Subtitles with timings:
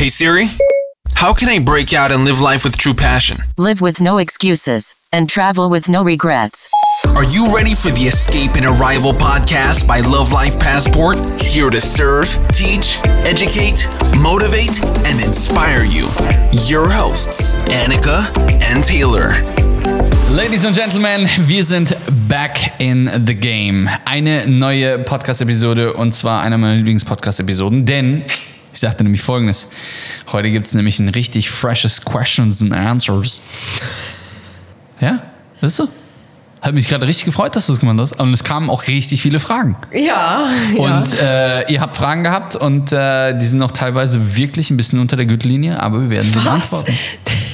[0.00, 0.46] Hey Siri,
[1.16, 3.36] how can I break out and live life with true passion?
[3.58, 6.70] Live with no excuses and travel with no regrets.
[7.14, 11.18] Are you ready for the Escape and Arrival podcast by Love Life Passport?
[11.38, 13.86] Here to serve, teach, educate,
[14.22, 16.08] motivate, and inspire you.
[16.64, 18.24] Your hosts, Annika
[18.62, 19.34] and Taylor.
[20.34, 21.94] Ladies and Gentlemen, wir sind
[22.26, 23.86] back in the game.
[24.06, 28.24] Eine neue Podcast-Episode und zwar einer meiner Lieblings-Podcast-Episoden, denn
[28.72, 29.68] ich sagte nämlich folgendes.
[30.32, 33.40] Heute gibt es nämlich ein richtig freshes Questions and Answers.
[35.00, 35.22] Ja,
[35.60, 35.88] ist so.
[36.62, 38.20] Hat mich gerade richtig gefreut, dass du es gemacht hast.
[38.20, 39.76] Und es kamen auch richtig viele Fragen.
[39.92, 44.76] Ja, Und äh, ihr habt Fragen gehabt und äh, die sind noch teilweise wirklich ein
[44.76, 46.92] bisschen unter der Gürtellinie, aber wir werden sie beantworten.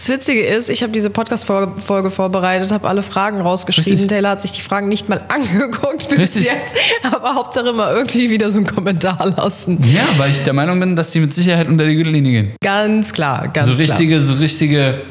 [0.00, 3.92] Das Witzige ist, ich habe diese Podcast-Folge vorbereitet, habe alle Fragen rausgeschrieben.
[3.92, 4.08] Richtig.
[4.08, 6.44] Taylor hat sich die Fragen nicht mal angeguckt bis Richtig.
[6.44, 6.74] jetzt.
[7.14, 9.78] Aber Hauptsache immer irgendwie wieder so einen Kommentar lassen.
[9.92, 12.52] Ja, weil ich der Meinung bin, dass sie mit Sicherheit unter die Gürtellinie gehen.
[12.62, 13.90] Ganz klar, ganz so klar.
[13.90, 15.02] richtige, so richtige,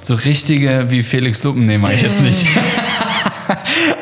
[0.00, 2.46] so richtige wie Felix Luppen nehmen ich jetzt nicht.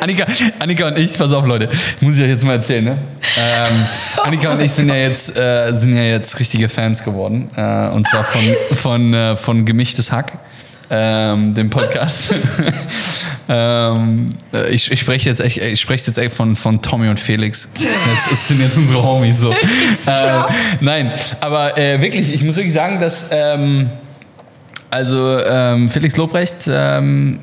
[0.00, 0.26] Annika,
[0.58, 1.68] Annika und ich, pass auf Leute,
[2.00, 2.98] muss ich euch jetzt mal erzählen, ne?
[3.36, 3.86] Ähm,
[4.24, 7.50] Annika und ich sind ja jetzt, äh, sind ja jetzt richtige Fans geworden.
[7.56, 10.32] Äh, und zwar von, von, äh, von Gemischtes Hack,
[10.90, 12.34] ähm, dem Podcast.
[13.48, 17.20] ähm, äh, ich, ich spreche jetzt echt, ich spreche jetzt echt von, von Tommy und
[17.20, 17.68] Felix.
[17.74, 19.54] Das sind jetzt, das sind jetzt unsere Homies so.
[20.06, 20.42] Äh,
[20.80, 23.90] nein, aber äh, wirklich, ich muss wirklich sagen, dass ähm,
[24.90, 27.40] also ähm, Felix Lobrecht ähm,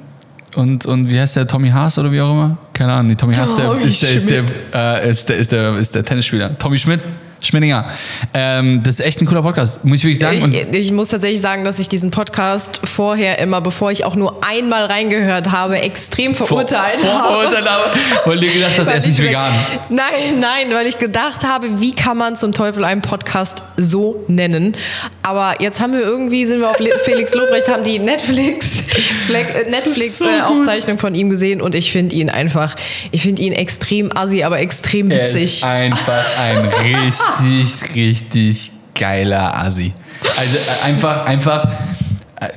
[0.56, 2.58] und, und wie heißt der Tommy Haas oder wie auch immer?
[2.74, 5.10] Keine Ahnung, nee, Tommy Haas der, Tommy ist, der, ist, der, Schmidt.
[5.10, 6.58] ist, der, ist, der, ist der Tennisspieler.
[6.58, 7.02] Tommy Schmidt,
[7.46, 7.86] Schmindinger.
[8.34, 10.54] Ähm, das ist echt ein cooler Podcast, muss ich wirklich sagen.
[10.72, 14.44] Ich, ich muss tatsächlich sagen, dass ich diesen Podcast vorher immer, bevor ich auch nur
[14.44, 17.34] einmal reingehört habe, extrem verurteilt vor, habe.
[17.34, 17.84] Vorurteilt habe,
[18.26, 19.54] weil du gedacht hast, er ist nicht ich vegan.
[19.90, 24.76] Nein, nein, weil ich gedacht habe, wie kann man zum Teufel einen Podcast so nennen?
[25.24, 28.84] Aber jetzt haben wir irgendwie, sind wir auf Felix Lobrecht, haben die Netflix,
[29.30, 32.76] äh, Netflix so äh, von ihm gesehen und ich finde ihn einfach,
[33.12, 35.64] ich finde ihn extrem assi, aber extrem Er ist witzig.
[35.64, 39.94] einfach ein richtig, richtig geiler Assi.
[40.38, 41.66] Also äh, einfach, einfach.
[42.40, 42.50] äh,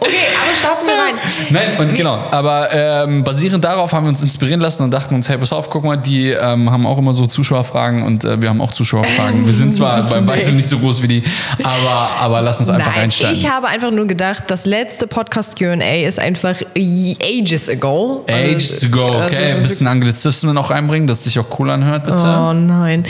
[0.00, 1.11] Okay, aber starten wir rein.
[1.50, 5.28] Nein, und genau, aber ähm, basierend darauf haben wir uns inspirieren lassen und dachten uns,
[5.28, 8.48] hey, pass auf, guck mal, die ähm, haben auch immer so Zuschauerfragen und äh, wir
[8.48, 9.46] haben auch Zuschauerfragen.
[9.46, 11.24] Wir sind zwar beim weitem nicht so groß wie die,
[11.62, 13.34] aber, aber lass uns einfach Nein, reinsteigen.
[13.34, 18.24] ich habe einfach nur gedacht, das letzte Podcast Q&A ist einfach ages ago.
[18.28, 19.26] Ages Also, okay.
[19.32, 22.18] es ist Ein bisschen Anglizismen noch einbringen, dass es sich auch cool anhört, bitte.
[22.18, 23.04] Oh nein.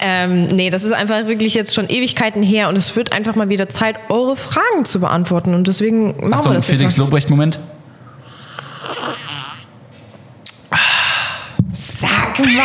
[0.00, 3.48] Ähm, nee, das ist einfach wirklich jetzt schon Ewigkeiten her und es wird einfach mal
[3.48, 5.54] wieder Zeit, eure Fragen zu beantworten.
[5.54, 7.50] Und deswegen machen wir Achtung, das Felix jetzt mal.
[11.72, 12.56] Sag mal!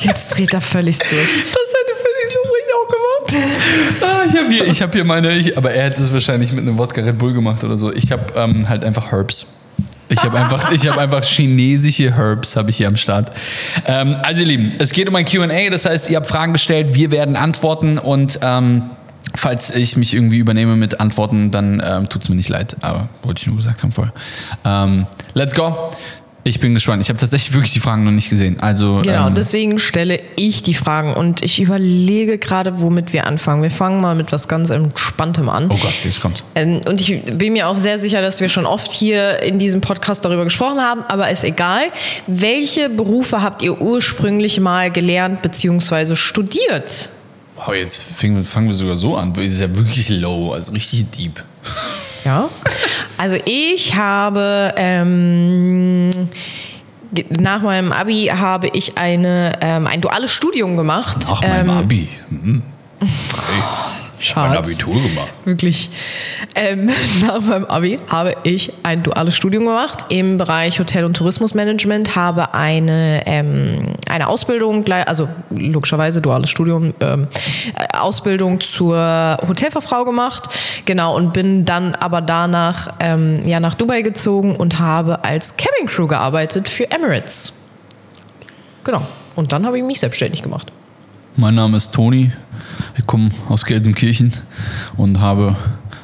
[0.00, 1.10] Jetzt dreht er völlig durch.
[1.10, 4.02] Das hätte Felix Lobrecht auch gemacht.
[4.02, 6.62] ah, ich habe hier, ich hab hier meine, ich, aber er hätte es wahrscheinlich mit
[6.62, 7.92] einem Wodka Red Bull gemacht oder so.
[7.92, 9.46] Ich habe ähm, halt einfach Herbs.
[10.08, 13.30] Ich habe einfach, ich habe einfach chinesische Herbs habe ich hier am Start.
[13.86, 16.94] Ähm, also ihr Lieben, es geht um ein Q&A, das heißt, ihr habt Fragen gestellt,
[16.94, 18.90] wir werden antworten und ähm,
[19.34, 23.08] falls ich mich irgendwie übernehme mit Antworten, dann ähm, tut es mir nicht leid, aber
[23.22, 24.12] wollte ich nur gesagt haben vorher.
[24.64, 25.90] Ähm, let's go.
[26.42, 27.02] Ich bin gespannt.
[27.02, 28.60] Ich habe tatsächlich wirklich die Fragen noch nicht gesehen.
[28.60, 33.62] Also Genau, ähm, deswegen stelle ich die Fragen und ich überlege gerade, womit wir anfangen.
[33.62, 35.66] Wir fangen mal mit was ganz Entspanntem an.
[35.70, 36.42] oh Gott, jetzt kommt.
[36.54, 39.82] Ähm, Und ich bin mir auch sehr sicher, dass wir schon oft hier in diesem
[39.82, 41.82] Podcast darüber gesprochen haben, aber ist egal.
[42.26, 46.16] Welche Berufe habt ihr ursprünglich mal gelernt bzw.
[46.16, 47.10] studiert?
[47.66, 49.34] Wow, jetzt fangen, fangen wir sogar so an.
[49.34, 51.42] Das ist ja wirklich low, also richtig deep.
[52.24, 52.48] Ja.
[53.18, 56.10] Also ich habe ähm,
[57.28, 61.18] nach meinem Abi habe ich eine, ähm, ein duales Studium gemacht.
[61.30, 62.08] Ach, mein ähm, Abi.
[62.28, 62.62] Hm.
[63.00, 63.62] Hey,
[64.20, 64.66] ich habe ein Schatz.
[64.66, 65.28] Abitur gemacht.
[65.46, 65.90] Wirklich.
[66.54, 66.90] Ähm,
[67.26, 72.52] nach meinem Abi habe ich ein duales Studium gemacht im Bereich Hotel- und Tourismusmanagement, habe
[72.54, 77.28] eine, ähm, eine Ausbildung, gleich- also logischerweise duales Studium, ähm,
[77.76, 80.48] äh, Ausbildung zur Hotelfachfrau gemacht,
[80.84, 85.86] genau, und bin dann aber danach ähm, ja, nach Dubai gezogen und habe als Cabin
[85.86, 87.54] Crew gearbeitet für Emirates.
[88.84, 89.02] Genau.
[89.36, 90.70] Und dann habe ich mich selbstständig gemacht.
[91.36, 92.32] Mein Name ist Toni.
[92.96, 94.32] Ich komme aus Gelsenkirchen
[94.96, 95.56] und habe.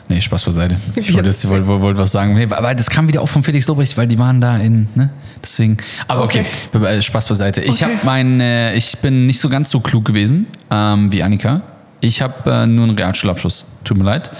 [0.09, 0.77] Nee, Spaß beiseite.
[0.95, 2.35] Ich wollte jetzt wollte, wollte, wollte was sagen.
[2.35, 5.11] Nee, Aber das kam wieder auch von Felix Lobrecht, weil die waren da in, ne?
[5.43, 5.79] Deswegen.
[6.07, 7.61] Aber okay, Be- Spaß beiseite.
[7.63, 7.85] Ich Okay.
[7.87, 11.63] habe mein, äh, ich bin nicht so ganz so klug gewesen ähm, wie Annika.
[12.01, 13.65] Ich habe äh, nur einen Realschulabschluss.
[13.85, 14.31] Tut mir leid.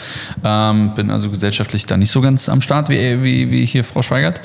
[0.45, 4.03] Ähm, bin also gesellschaftlich da nicht so ganz am Start wie, wie, wie hier Frau
[4.03, 4.41] Schweigert.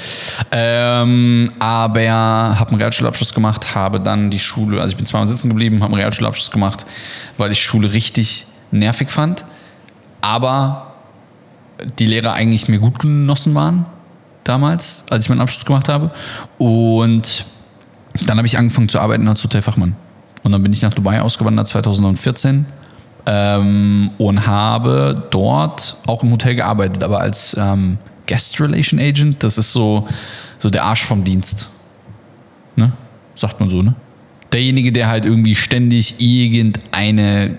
[0.52, 5.50] Ähm, aber habe einen Realschulabschluss gemacht, habe dann die Schule, also ich bin zweimal sitzen
[5.50, 6.86] geblieben, habe einen Realschulabschluss gemacht,
[7.38, 9.44] weil ich Schule richtig nervig fand.
[10.22, 10.94] Aber
[12.00, 13.86] die Lehrer eigentlich mir gut genossen waren
[14.44, 16.12] damals, als ich meinen Abschluss gemacht habe.
[16.58, 17.46] Und
[18.26, 19.96] dann habe ich angefangen zu arbeiten als Hotelfachmann.
[20.44, 22.66] Und dann bin ich nach Dubai ausgewandert 2014
[23.26, 27.98] ähm, und habe dort auch im Hotel gearbeitet, aber als ähm,
[28.28, 29.44] Guest Relation Agent.
[29.44, 30.08] Das ist so,
[30.58, 31.68] so der Arsch vom Dienst.
[32.76, 32.92] Ne?
[33.36, 33.96] Sagt man so, ne?
[34.54, 37.58] Derjenige, der halt irgendwie ständig irgendeine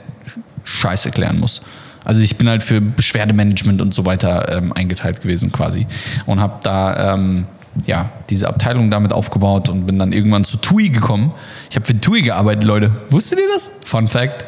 [0.64, 1.62] Scheiße klären muss.
[2.04, 5.86] Also ich bin halt für Beschwerdemanagement und so weiter ähm, eingeteilt gewesen quasi
[6.26, 7.46] und habe da ähm,
[7.86, 11.32] ja, diese Abteilung damit aufgebaut und bin dann irgendwann zu TUI gekommen.
[11.70, 12.90] Ich habe für TUI gearbeitet, Leute.
[13.10, 13.70] Wusstet ihr das?
[13.84, 14.44] Fun Fact.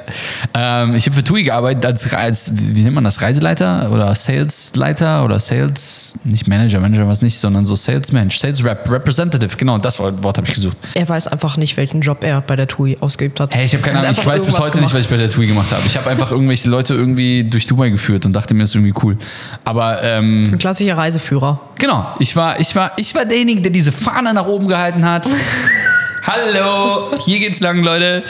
[0.54, 5.24] Ähm, ich habe für TUI gearbeitet als, als, wie nennt man das, Reiseleiter oder Salesleiter
[5.24, 9.78] oder Sales, nicht Manager, Manager war es nicht, sondern so Salesmensch, Sales Rep, Representative, genau,
[9.78, 10.76] das Wort habe ich gesucht.
[10.94, 13.54] Er weiß einfach nicht, welchen Job er bei der TUI ausgeübt hat.
[13.54, 14.82] Hey, ich habe keine Ahnung, ich weiß bis heute gemacht.
[14.82, 15.82] nicht, was ich bei der TUI gemacht habe.
[15.86, 18.94] Ich habe einfach irgendwelche Leute irgendwie durch Dubai geführt und dachte mir, das ist irgendwie
[19.02, 19.16] cool.
[19.64, 21.60] Aber ähm, ein klassischer Reiseführer.
[21.78, 25.28] Genau, ich war, ich war, ich war derjenige, der diese Fahne nach oben gehalten hat.
[26.26, 28.24] Hallo, hier geht's lang, Leute.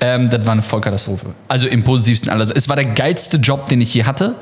[0.00, 1.34] Ähm, das war eine Vollkatastrophe.
[1.46, 2.44] Also im positivsten aller.
[2.54, 4.34] Es war der geilste Job, den ich je hatte,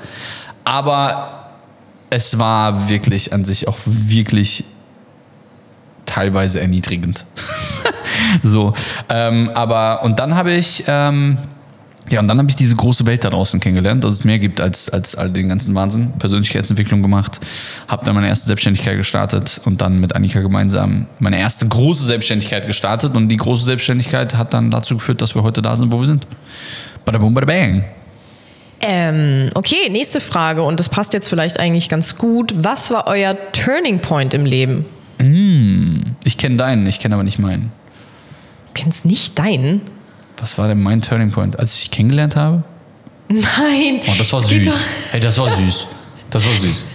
[0.64, 1.50] aber
[2.08, 4.64] es war wirklich an sich auch wirklich
[6.06, 7.26] teilweise erniedrigend.
[8.42, 8.72] so,
[9.08, 11.38] ähm, aber und dann habe ich ähm,
[12.10, 14.60] ja, und dann habe ich diese große Welt da draußen kennengelernt, dass es mehr gibt
[14.60, 16.12] als, als all den ganzen Wahnsinn.
[16.18, 17.40] Persönlichkeitsentwicklung gemacht,
[17.88, 22.66] habe dann meine erste Selbstständigkeit gestartet und dann mit Annika gemeinsam meine erste große Selbstständigkeit
[22.66, 23.16] gestartet.
[23.16, 26.06] Und die große Selbstständigkeit hat dann dazu geführt, dass wir heute da sind, wo wir
[26.06, 26.26] sind.
[27.06, 27.84] Bada boom, bada bang.
[28.82, 32.52] Ähm, okay, nächste Frage und das passt jetzt vielleicht eigentlich ganz gut.
[32.54, 34.84] Was war euer Turning Point im Leben?
[35.18, 37.72] Mm, ich kenne deinen, ich kenne aber nicht meinen.
[38.66, 39.80] Du kennst nicht deinen?
[40.38, 42.62] Was war denn mein Turning Point, als ich dich kennengelernt habe?
[43.28, 44.00] Nein.
[44.06, 44.68] Oh, das war süß.
[45.12, 45.86] Hey, das war süß.
[46.30, 46.84] Das war süß.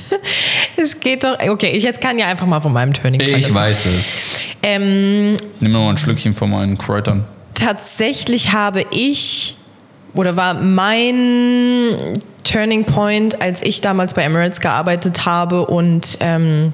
[0.82, 1.38] Es geht doch.
[1.50, 3.32] Okay, ich jetzt kann ja einfach mal von meinem Turning Point.
[3.38, 3.56] Ich erzählen.
[3.56, 4.06] weiß es.
[4.64, 7.26] Ähm, Nimm noch mal ein Schlückchen von meinen Kräutern.
[7.54, 9.58] Tatsächlich habe ich
[10.14, 16.74] oder war mein Turning Point, als ich damals bei Emirates gearbeitet habe und ähm,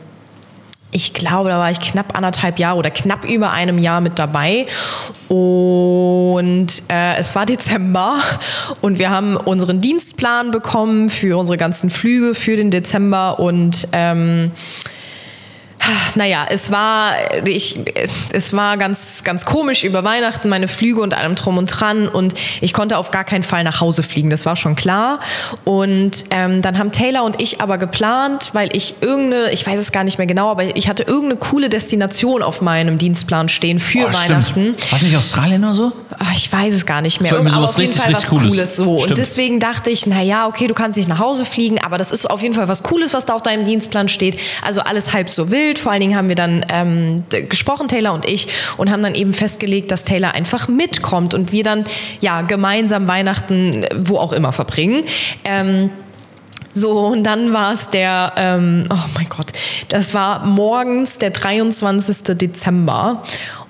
[0.96, 4.66] ich glaube, da war ich knapp anderthalb Jahre oder knapp über einem Jahr mit dabei.
[5.28, 8.22] Und äh, es war Dezember
[8.80, 14.52] und wir haben unseren Dienstplan bekommen für unsere ganzen Flüge für den Dezember und ähm,
[16.16, 17.14] naja, es war,
[17.46, 17.80] ich,
[18.32, 22.34] es war ganz, ganz komisch über Weihnachten, meine Flüge und allem drum und dran und
[22.62, 25.20] ich konnte auf gar keinen Fall nach Hause fliegen, das war schon klar.
[25.64, 29.92] Und ähm, dann haben Taylor und ich aber geplant, weil ich irgendeine, ich weiß es
[29.92, 34.08] gar nicht mehr genau, aber ich hatte irgendeine coole Destination auf meinem Dienstplan stehen für
[34.08, 34.76] oh, Weihnachten.
[34.90, 35.92] War es nicht Australien oder so?
[36.18, 37.32] Ach, ich weiß es gar nicht mehr.
[37.32, 38.50] Das war aber auf jeden richtig, Fall was Cooles.
[38.50, 38.98] Cooles so.
[39.04, 42.30] Und deswegen dachte ich, naja, okay, du kannst nicht nach Hause fliegen, aber das ist
[42.30, 44.40] auf jeden Fall was Cooles, was da auf deinem Dienstplan steht.
[44.64, 45.80] Also alles halb so wild gespielt.
[45.80, 49.34] Vor allen Dingen haben wir dann ähm, gesprochen, Taylor und ich, und haben dann eben
[49.34, 51.86] festgelegt, dass Taylor einfach mitkommt und wir dann
[52.22, 55.04] ja gemeinsam Weihnachten äh, wo auch immer verbringen.
[55.44, 55.90] Ähm,
[56.72, 59.54] so, und dann war es der, ähm, oh mein Gott,
[59.88, 62.38] das war morgens der 23.
[62.38, 63.24] Dezember.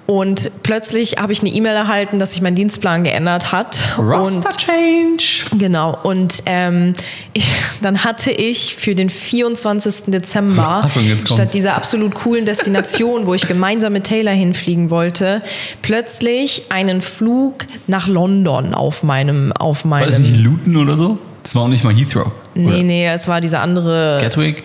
[0.08, 3.84] Und plötzlich habe ich eine E-Mail erhalten, dass sich mein Dienstplan geändert hat.
[3.98, 5.58] Roster und, Change.
[5.58, 5.98] Genau.
[6.04, 6.94] Und ähm,
[7.34, 7.52] ich,
[7.82, 10.04] dann hatte ich für den 24.
[10.08, 15.42] Dezember Achtung, statt dieser absolut coolen Destination, wo ich gemeinsam mit Taylor hinfliegen wollte,
[15.82, 20.06] plötzlich einen Flug nach London auf meinem auf meinem.
[20.06, 21.18] War das nicht Luton oder so?
[21.42, 22.32] Das war auch nicht mal Heathrow.
[22.54, 22.84] Nee, oder?
[22.84, 24.20] nee, es war diese andere.
[24.22, 24.64] Gatwick.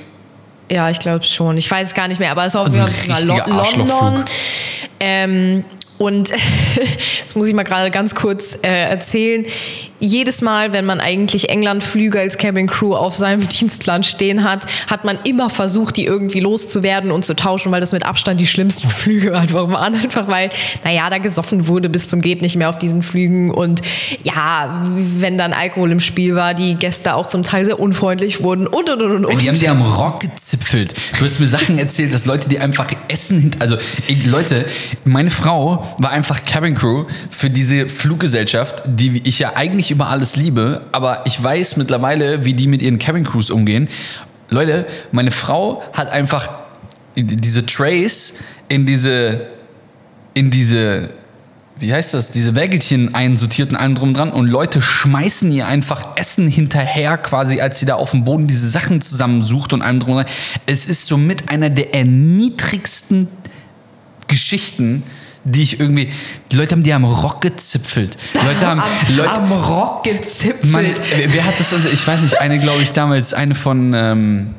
[0.71, 1.57] Ja, ich glaube schon.
[1.57, 4.25] Ich weiß es gar nicht mehr, aber es war auf also jeden Fall London.
[5.00, 5.65] Ähm,
[6.00, 6.30] und
[7.23, 9.45] das muss ich mal gerade ganz kurz äh, erzählen
[10.00, 15.04] jedes Mal, wenn man eigentlich England-Flüge als Cabin Crew auf seinem Dienstplan stehen hat, hat
[15.04, 18.88] man immer versucht, die irgendwie loszuwerden und zu tauschen, weil das mit Abstand die schlimmsten
[18.90, 19.95] Flüge einfach waren.
[19.95, 20.50] Einfach weil,
[20.85, 23.83] naja, da gesoffen wurde bis zum geht nicht mehr auf diesen Flügen und
[24.25, 28.66] ja, wenn dann Alkohol im Spiel war, die Gäste auch zum Teil sehr unfreundlich wurden
[28.66, 29.42] und und und und.
[29.42, 30.95] Die haben dir am Rock gezipfelt.
[31.19, 33.76] Du hast mir Sachen erzählt, dass Leute, die einfach Essen, also
[34.25, 34.64] Leute,
[35.04, 40.37] meine Frau war einfach Cabin Crew für diese Fluggesellschaft, die ich ja eigentlich über alles
[40.37, 43.88] liebe, aber ich weiß mittlerweile, wie die mit ihren Cabin Crews umgehen.
[44.49, 46.49] Leute, meine Frau hat einfach
[47.16, 49.47] diese Trays in diese,
[50.35, 51.11] in diese
[51.80, 56.09] wie heißt das, diese Wägelchen einsortiert und allem drum dran und Leute schmeißen ihr einfach
[56.16, 60.16] Essen hinterher, quasi als sie da auf dem Boden diese Sachen zusammensucht und allem drum
[60.16, 60.26] dran.
[60.66, 63.28] Es ist somit einer der erniedrigsten
[64.28, 65.04] Geschichten,
[65.44, 66.11] die ich irgendwie.
[66.52, 68.16] Die Leute haben die am Rock gezipfelt.
[68.35, 68.80] Leute haben.
[68.80, 70.73] am, Leute, am Rock gezipfelt.
[70.73, 71.73] man, wer hat das?
[71.92, 73.94] Ich weiß nicht, eine, glaube ich, damals, eine von.
[73.94, 74.54] Ähm,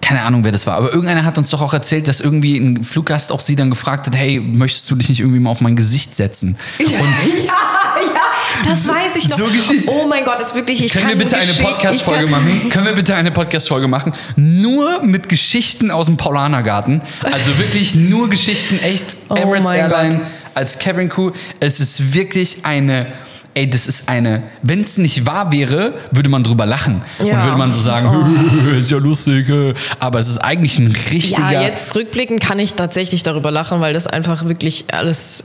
[0.00, 2.82] keine Ahnung, wer das war, aber irgendeiner hat uns doch auch erzählt, dass irgendwie ein
[2.82, 5.76] Fluggast auch sie dann gefragt hat, hey, möchtest du dich nicht irgendwie mal auf mein
[5.76, 6.56] Gesicht setzen?
[6.78, 6.98] ja, ja,
[7.44, 8.19] ja,
[8.64, 9.36] das weiß ich noch.
[9.38, 9.44] so
[9.86, 12.70] oh mein Gott, das ist wirklich, ich Können wir bitte eine Podcast-Folge machen?
[12.70, 14.12] Können wir bitte eine Podcast-Folge machen?
[14.36, 17.02] Nur mit Geschichten aus dem Paulanergarten.
[17.22, 19.14] Also wirklich nur Geschichten, echt.
[19.28, 20.26] Oh Emirates Airline Gott.
[20.54, 21.30] als Cabin Crew.
[21.60, 23.06] Es ist wirklich eine.
[23.54, 24.44] Ey, das ist eine.
[24.62, 27.02] Wenn es nicht wahr wäre, würde man drüber lachen.
[27.18, 27.40] Und Ja.
[27.40, 27.44] Oh.
[27.46, 29.48] würde man so sagen, ist ja lustig.
[29.48, 29.74] äh.
[29.98, 31.50] Aber es ist eigentlich ein richtiger.
[31.50, 35.44] Ja, jetzt rückblickend kann ich tatsächlich darüber lachen, weil das einfach wirklich alles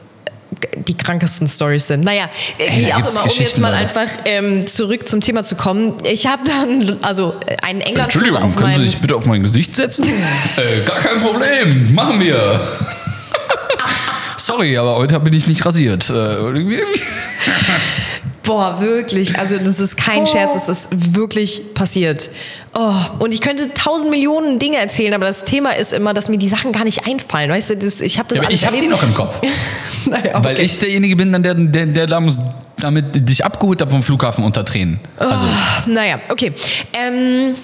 [0.75, 2.03] die krankesten Stories sind.
[2.03, 5.93] Naja, wie auch immer, um jetzt mal einfach ähm, zurück zum Thema zu kommen.
[6.03, 9.75] Ich habe dann, also einen England Entschuldigung, auf können Sie sich bitte auf mein Gesicht
[9.75, 10.05] setzen?
[10.57, 12.59] äh, gar kein Problem, machen wir.
[14.37, 16.09] Sorry, aber heute bin ich nicht rasiert.
[16.09, 16.79] Äh, irgendwie-
[18.45, 19.37] Boah, wirklich.
[19.37, 22.29] Also das ist kein Scherz, es ist wirklich passiert.
[22.73, 26.37] Oh, und ich könnte tausend Millionen Dinge erzählen, aber das Thema ist immer, dass mir
[26.37, 27.49] die Sachen gar nicht einfallen.
[27.49, 29.39] Weißt du, das, ich habe das Ja, ich habe die noch im Kopf.
[30.05, 30.65] naja, Weil okay.
[30.65, 32.39] ich derjenige bin, dann der, der, der damals
[32.77, 34.99] damit dich abgeholt hat vom Flughafen unter Tränen.
[35.17, 35.47] Also
[35.87, 36.53] Naja, okay.
[36.93, 37.55] Ähm,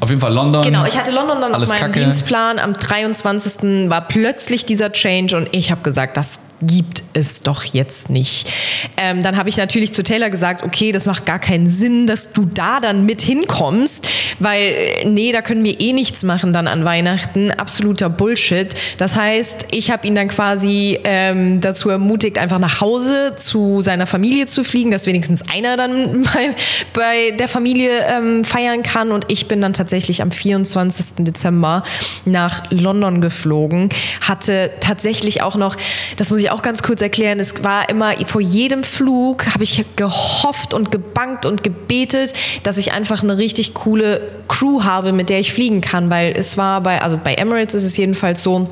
[0.00, 0.62] auf jeden Fall London.
[0.62, 2.00] Genau, ich hatte London dann Alles auf meinem Kacke.
[2.00, 2.58] Dienstplan.
[2.58, 3.88] Am 23.
[3.88, 8.48] war plötzlich dieser Change und ich habe gesagt, das gibt es doch jetzt nicht.
[8.96, 12.32] Ähm, dann habe ich natürlich zu Taylor gesagt, okay, das macht gar keinen Sinn, dass
[12.32, 14.06] du da dann mit hinkommst,
[14.38, 17.50] weil äh, nee, da können wir eh nichts machen dann an Weihnachten.
[17.50, 18.74] Absoluter Bullshit.
[18.98, 24.06] Das heißt, ich habe ihn dann quasi ähm, dazu ermutigt, einfach nach Hause zu seiner
[24.06, 26.54] Familie zu fliegen, dass wenigstens einer dann bei,
[26.92, 29.10] bei der Familie ähm, feiern kann.
[29.10, 31.24] Und ich bin dann tatsächlich am 24.
[31.24, 31.82] Dezember
[32.24, 33.88] nach London geflogen.
[34.20, 35.76] Hatte tatsächlich auch noch,
[36.16, 39.84] das muss ich auch ganz kurz erklären, es war immer vor jedem Flug, habe ich
[39.96, 42.32] gehofft und gebankt und gebetet,
[42.62, 46.10] dass ich einfach eine richtig coole Crew habe, mit der ich fliegen kann.
[46.10, 48.68] Weil es war bei, also bei Emirates ist es jedenfalls so,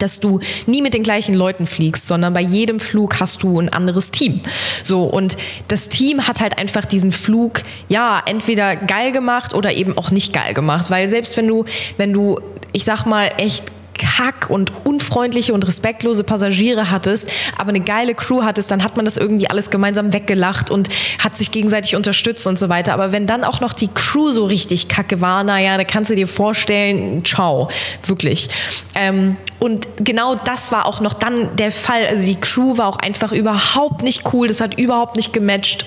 [0.00, 3.68] dass du nie mit den gleichen Leuten fliegst, sondern bei jedem Flug hast du ein
[3.68, 4.40] anderes Team.
[4.82, 5.36] So und
[5.68, 10.32] das Team hat halt einfach diesen Flug ja entweder geil gemacht oder eben auch nicht
[10.32, 11.64] geil gemacht, weil selbst wenn du
[11.96, 12.40] wenn du
[12.72, 13.64] ich sag mal echt
[14.00, 19.04] kack und unfreundliche und respektlose Passagiere hattest, aber eine geile Crew hattest, dann hat man
[19.04, 20.88] das irgendwie alles gemeinsam weggelacht und
[21.18, 22.94] hat sich gegenseitig unterstützt und so weiter.
[22.94, 26.14] Aber wenn dann auch noch die Crew so richtig kacke war, naja, da kannst du
[26.14, 27.68] dir vorstellen, ciao,
[28.06, 28.48] wirklich.
[28.94, 32.06] Ähm, und genau das war auch noch dann der Fall.
[32.06, 35.84] Also die Crew war auch einfach überhaupt nicht cool, das hat überhaupt nicht gematcht.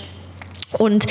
[0.73, 1.05] Und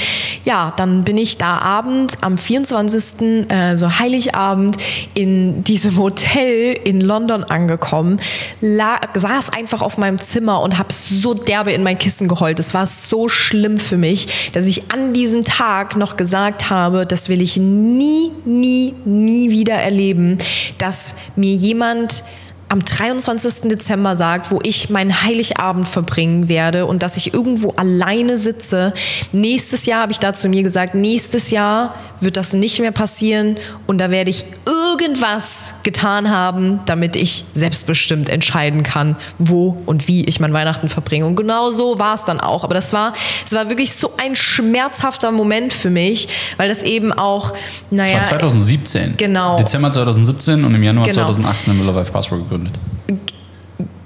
[0.45, 4.77] ja, dann bin ich da abends am 24., äh, so Heiligabend,
[5.15, 8.21] in diesem Hotel in London angekommen,
[8.61, 12.59] la saß einfach auf meinem Zimmer und habe so derbe in mein Kissen geheult.
[12.59, 17.29] Es war so schlimm für mich, dass ich an diesem Tag noch gesagt habe, das
[17.29, 20.39] will ich nie, nie, nie wieder erleben,
[20.79, 22.25] dass mir jemand
[22.73, 23.69] am 23.
[23.69, 28.95] Dezember sagt, wo ich meinen Heiligabend verbringen werde und dass ich irgendwo alleine sitze.
[29.31, 33.59] Nächstes Jahr habe ich da zu mir gesagt, nächstes Jahr wird das nicht mehr passieren
[33.87, 40.25] und da werde ich irgendwas getan haben, damit ich selbstbestimmt entscheiden kann, wo und wie
[40.25, 41.27] ich mein Weihnachten verbringe.
[41.27, 42.65] Und genau so war es dann auch.
[42.65, 43.13] Aber das war,
[43.45, 47.61] es war wirklich so ein schmerzhafter Moment für mich, weil das eben auch, Das
[47.91, 49.15] naja, war 2017.
[49.19, 49.57] Genau.
[49.57, 51.27] Dezember 2017 und im Januar Genau.
[51.27, 52.62] 2018 haben wir Love Life Passport gegründet.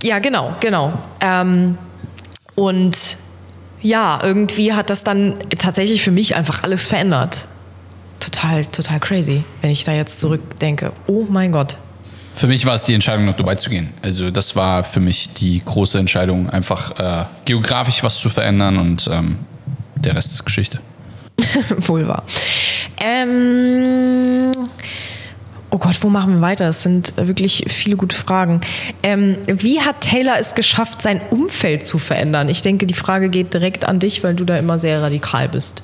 [0.02, 0.92] Ja, genau, genau.
[1.20, 1.78] Ähm,
[2.54, 3.16] und
[3.82, 7.48] ja, irgendwie hat das dann tatsächlich für mich einfach alles verändert.
[8.20, 10.92] Total, total crazy, wenn ich da jetzt zurückdenke.
[11.06, 11.76] Oh mein Gott.
[12.34, 13.94] Für mich war es die Entscheidung, nach Dubai zu gehen.
[14.02, 19.08] Also das war für mich die große Entscheidung, einfach äh, geografisch was zu verändern und
[19.10, 19.38] ähm,
[19.94, 20.80] der Rest ist Geschichte.
[21.78, 22.24] Wohl wahr.
[23.00, 24.50] Ähm,
[25.70, 26.68] oh Gott, wo machen wir weiter?
[26.68, 28.60] Es sind wirklich viele gute Fragen.
[29.02, 32.48] Ähm, wie hat Taylor es geschafft, sein Umfeld zu verändern?
[32.48, 35.82] Ich denke, die Frage geht direkt an dich, weil du da immer sehr radikal bist.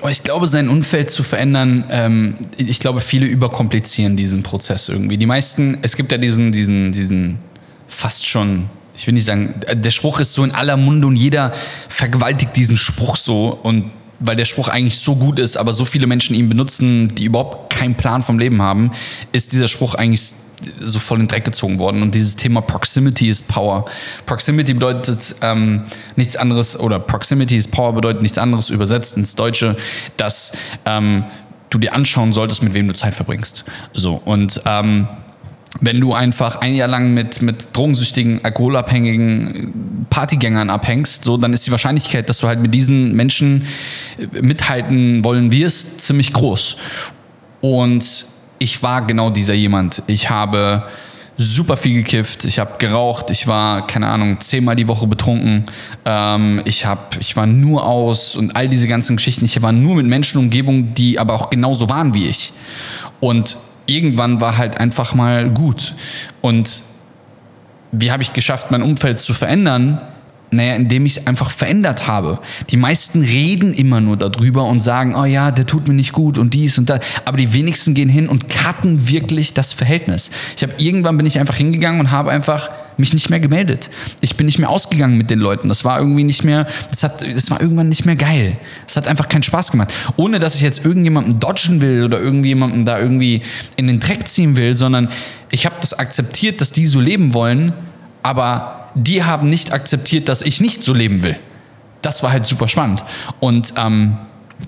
[0.00, 5.16] Aber ich glaube, sein Umfeld zu verändern, ähm, ich glaube, viele überkomplizieren diesen Prozess irgendwie.
[5.16, 7.38] Die meisten, es gibt ja diesen, diesen, diesen
[7.88, 8.66] fast schon,
[8.96, 11.52] ich will nicht sagen, der Spruch ist so in aller Munde und jeder
[11.88, 13.90] vergewaltigt diesen Spruch so und
[14.20, 17.70] weil der Spruch eigentlich so gut ist, aber so viele Menschen ihn benutzen, die überhaupt
[17.70, 18.90] keinen Plan vom Leben haben,
[19.32, 20.32] ist dieser Spruch eigentlich
[20.80, 22.02] so voll in den Dreck gezogen worden.
[22.02, 23.84] Und dieses Thema Proximity is Power.
[24.26, 25.84] Proximity bedeutet ähm,
[26.16, 29.76] nichts anderes, oder Proximity is Power bedeutet nichts anderes übersetzt ins Deutsche,
[30.16, 30.52] dass
[30.84, 31.24] ähm,
[31.70, 33.64] du dir anschauen solltest, mit wem du Zeit verbringst.
[33.94, 35.06] So, und ähm,
[35.80, 41.66] wenn du einfach ein Jahr lang mit, mit drogensüchtigen, alkoholabhängigen Partygängern abhängst, so, dann ist
[41.66, 43.66] die Wahrscheinlichkeit, dass du halt mit diesen Menschen
[44.18, 46.76] äh, mithalten wollen wirst, ziemlich groß.
[47.60, 48.24] Und
[48.58, 50.02] ich war genau dieser jemand.
[50.06, 50.84] Ich habe
[51.36, 55.64] super viel gekifft, ich habe geraucht, ich war, keine Ahnung, zehnmal die Woche betrunken,
[56.04, 59.44] ähm, ich, hab, ich war nur aus und all diese ganzen Geschichten.
[59.44, 62.52] Ich war nur mit Menschen Umgebung, die aber auch genauso waren wie ich.
[63.20, 63.56] Und
[63.88, 65.94] irgendwann war halt einfach mal gut.
[66.40, 66.82] Und
[67.90, 70.00] wie habe ich geschafft, mein Umfeld zu verändern?
[70.50, 72.38] Naja, indem ich es einfach verändert habe.
[72.70, 76.38] Die meisten reden immer nur darüber und sagen, oh ja, der tut mir nicht gut
[76.38, 77.00] und dies und das.
[77.26, 80.30] Aber die wenigsten gehen hin und cutten wirklich das Verhältnis.
[80.56, 83.90] Ich habe irgendwann bin ich einfach hingegangen und habe einfach mich nicht mehr gemeldet.
[84.20, 85.68] Ich bin nicht mehr ausgegangen mit den Leuten.
[85.68, 88.56] Das war irgendwie nicht mehr, das, hat, das war irgendwann nicht mehr geil.
[88.86, 89.92] Es hat einfach keinen Spaß gemacht.
[90.16, 93.42] Ohne, dass ich jetzt irgendjemanden dodgen will oder irgendjemanden da irgendwie
[93.76, 95.08] in den Dreck ziehen will, sondern
[95.50, 97.72] ich habe das akzeptiert, dass die so leben wollen,
[98.22, 101.36] aber die haben nicht akzeptiert, dass ich nicht so leben will.
[102.02, 103.04] Das war halt super spannend.
[103.40, 104.18] Und ähm,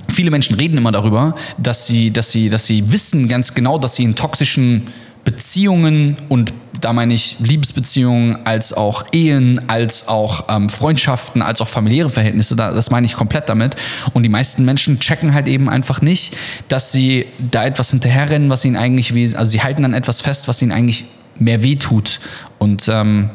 [0.09, 3.97] viele Menschen reden immer darüber, dass sie, dass sie, dass sie wissen ganz genau, dass
[3.97, 4.89] sie in toxischen
[5.25, 11.69] Beziehungen und da meine ich Liebesbeziehungen als auch Ehen, als auch ähm, Freundschaften, als auch
[11.69, 13.77] familiäre Verhältnisse, da, das meine ich komplett damit.
[14.15, 16.37] Und die meisten Menschen checken halt eben einfach nicht,
[16.69, 20.63] dass sie da etwas hinterherrennen, was ihnen eigentlich, also sie halten an etwas fest, was
[20.63, 21.05] ihnen eigentlich
[21.39, 22.21] mehr weh tut.
[22.59, 23.29] Und ähm,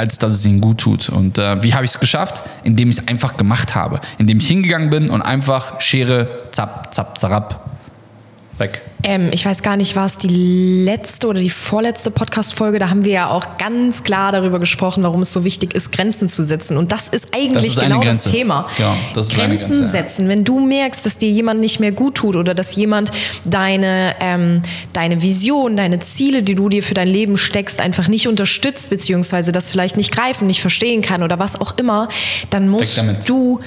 [0.00, 1.10] als dass es ihnen gut tut.
[1.10, 2.42] Und äh, wie habe ich es geschafft?
[2.64, 4.00] Indem ich es einfach gemacht habe.
[4.16, 7.69] Indem ich hingegangen bin und einfach Schere, zapp, zapp, zarab,
[8.60, 8.82] weg.
[9.02, 10.28] Ähm, ich weiß gar nicht, war es die
[10.84, 12.78] letzte oder die vorletzte Podcast-Folge?
[12.78, 16.28] Da haben wir ja auch ganz klar darüber gesprochen, warum es so wichtig ist, Grenzen
[16.28, 16.76] zu setzen.
[16.76, 18.30] Und das ist eigentlich Das ist genau das Grenze.
[18.30, 18.68] Thema.
[18.78, 20.28] Ja, das Grenzen Grenze, setzen.
[20.28, 23.10] Wenn du merkst, dass dir jemand nicht mehr gut tut oder dass jemand
[23.44, 24.62] deine, ähm,
[24.92, 29.50] deine Vision, deine Ziele, die du dir für dein Leben steckst, einfach nicht unterstützt, beziehungsweise
[29.50, 32.08] das vielleicht nicht greifen, nicht verstehen kann oder was auch immer,
[32.50, 33.60] dann musst du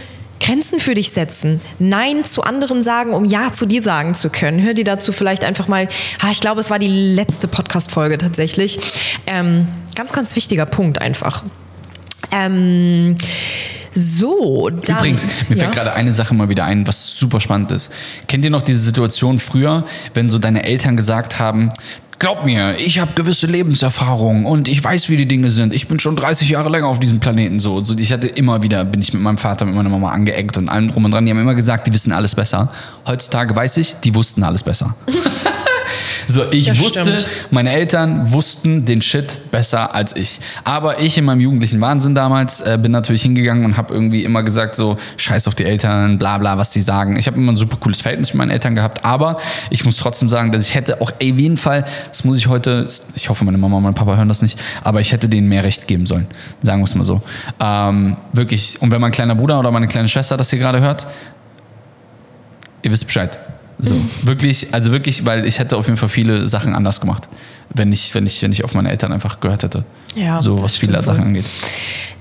[0.43, 4.61] Grenzen für dich setzen, Nein zu anderen sagen, um Ja zu dir sagen zu können.
[4.61, 5.87] Hör dir dazu vielleicht einfach mal,
[6.21, 8.77] ah, ich glaube, es war die letzte Podcast-Folge tatsächlich.
[9.25, 11.43] Ähm, ganz, ganz wichtiger Punkt einfach.
[12.31, 13.15] Ähm,
[13.93, 15.63] so, dann, Übrigens, mir ja.
[15.63, 17.91] fällt gerade eine Sache mal wieder ein, was super spannend ist.
[18.27, 21.69] Kennt ihr noch diese Situation früher, wenn so deine Eltern gesagt haben,
[22.23, 25.73] glaub mir, ich habe gewisse Lebenserfahrungen und ich weiß, wie die Dinge sind.
[25.73, 27.83] Ich bin schon 30 Jahre länger auf diesem Planeten so.
[27.83, 30.69] so ich hatte immer wieder, bin ich mit meinem Vater, mit meiner Mama angeeckt und
[30.69, 31.25] allem drum und dran.
[31.25, 32.71] Die haben immer gesagt, die wissen alles besser.
[33.05, 34.95] Heutzutage weiß ich, die wussten alles besser.
[36.27, 37.27] So, ich Das wusste, stimmt.
[37.51, 40.39] meine Eltern wussten den Shit besser als ich.
[40.63, 44.41] Aber ich in meinem jugendlichen Wahnsinn damals äh, bin natürlich hingegangen und habe irgendwie immer
[44.41, 47.17] gesagt so, scheiß auf die Eltern, bla bla, was die sagen.
[47.19, 49.37] Ich habe immer ein super cooles Verhältnis mit meinen Eltern gehabt, aber
[49.69, 52.87] ich muss trotzdem sagen, dass ich hätte auch auf jeden Fall, das muss ich heute,
[53.15, 55.63] ich hoffe meine Mama und mein Papa hören das nicht, aber ich hätte denen mehr
[55.63, 56.27] Recht geben sollen.
[56.61, 57.21] Sagen wir es mal so.
[57.59, 58.81] Ähm, wirklich.
[58.81, 61.05] Und wenn mein kleiner Bruder oder meine kleine Schwester das hier gerade hört,
[62.81, 63.39] ihr wisst Bescheid.
[63.83, 67.27] So, wirklich, also wirklich, weil ich hätte auf jeden Fall viele Sachen anders gemacht,
[67.73, 69.83] wenn ich, wenn ich, wenn ich auf meine Eltern einfach gehört hätte.
[70.15, 71.27] Ja, so, was viele stimmt Sachen wohl.
[71.27, 71.45] angeht.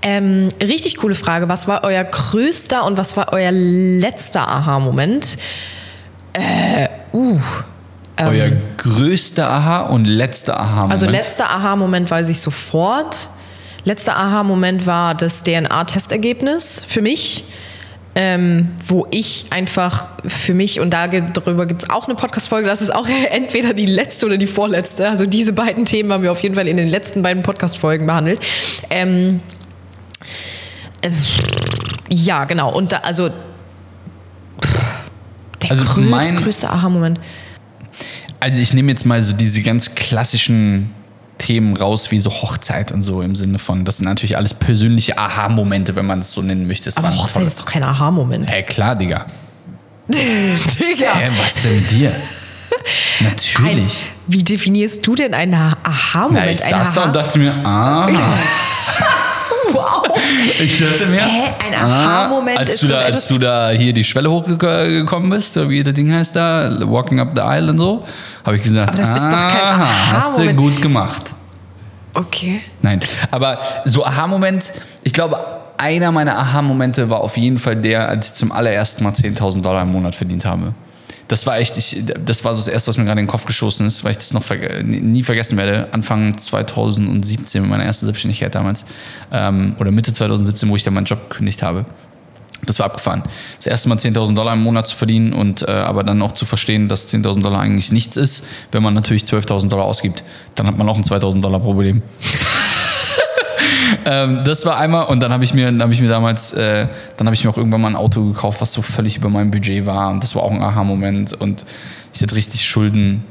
[0.02, 1.48] Ähm, richtig coole Frage.
[1.48, 5.38] Was war euer größter und was war euer letzter Aha-Moment?
[6.32, 7.38] Äh, uh.
[8.18, 10.92] Euer größter Aha und letzter Aha-Moment.
[10.92, 13.28] Also letzter Aha-Moment weiß ich sofort.
[13.84, 17.44] Letzter Aha-Moment war das DNA-Testergebnis für mich,
[18.14, 22.94] ähm, wo ich einfach für mich, und darüber gibt es auch eine Podcast-Folge, das ist
[22.94, 25.08] auch entweder die letzte oder die vorletzte.
[25.08, 28.40] Also diese beiden Themen haben wir auf jeden Fall in den letzten beiden Podcast-Folgen behandelt.
[28.90, 29.40] Ähm,
[31.00, 31.10] äh,
[32.10, 32.74] ja, genau.
[32.74, 33.30] Und da, also
[35.62, 37.18] der Also größte, größte Aha-Moment.
[38.40, 40.90] Also ich nehme jetzt mal so diese ganz klassischen
[41.42, 45.18] Themen raus, wie so Hochzeit und so im Sinne von, das sind natürlich alles persönliche
[45.18, 46.88] Aha-Momente, wenn man es so nennen möchte.
[46.88, 48.48] Es Aber Hochzeit tolle- ist doch kein Aha-Moment.
[48.50, 49.26] Hä, klar, Digga.
[50.08, 51.14] Digga.
[51.14, 52.12] Hä, was denn mit dir?
[53.20, 54.08] Natürlich.
[54.08, 56.44] Ein, wie definierst du denn einen Aha-Moment?
[56.46, 58.08] Na, ich Ein saß da Aha- und dachte mir, ah.
[59.72, 60.06] wow.
[60.60, 61.50] Ich dachte mir, Hä?
[61.66, 65.68] Ein Aha-Moment als ist du da, als du da hier die Schwelle hochgekommen bist, oder
[65.68, 68.04] wie das Ding heißt da, Walking Up the Aisle und so,
[68.44, 71.34] habe ich gesagt, Aber das ist doch kein aha, hast du gut gemacht.
[72.14, 72.60] Okay.
[72.82, 74.72] Nein, aber so Aha-Moment,
[75.02, 75.38] ich glaube,
[75.78, 79.82] einer meiner Aha-Momente war auf jeden Fall der, als ich zum allerersten Mal 10.000 Dollar
[79.82, 80.74] im Monat verdient habe.
[81.32, 83.46] Das war echt, ich, das war so das Erste, was mir gerade in den Kopf
[83.46, 85.88] geschossen ist, weil ich das noch verge nie vergessen werde.
[85.90, 88.84] Anfang 2017, meine erste Selbstständigkeit damals,
[89.32, 91.86] ähm, oder Mitte 2017, wo ich dann meinen Job gekündigt habe.
[92.66, 93.22] Das war abgefahren.
[93.56, 96.44] Das erste Mal 10.000 Dollar im Monat zu verdienen und äh, aber dann auch zu
[96.44, 98.44] verstehen, dass 10.000 Dollar eigentlich nichts ist.
[98.70, 100.22] Wenn man natürlich 12.000 Dollar ausgibt,
[100.54, 102.02] dann hat man auch ein 2.000 Dollar Problem.
[104.04, 106.86] Ähm, das war einmal und dann habe ich mir, dann habe ich mir damals, äh,
[107.16, 109.50] dann habe ich mir auch irgendwann mal ein Auto gekauft, was so völlig über meinem
[109.50, 111.64] Budget war und das war auch ein Aha-Moment und
[112.12, 113.24] ich hatte richtig Schulden,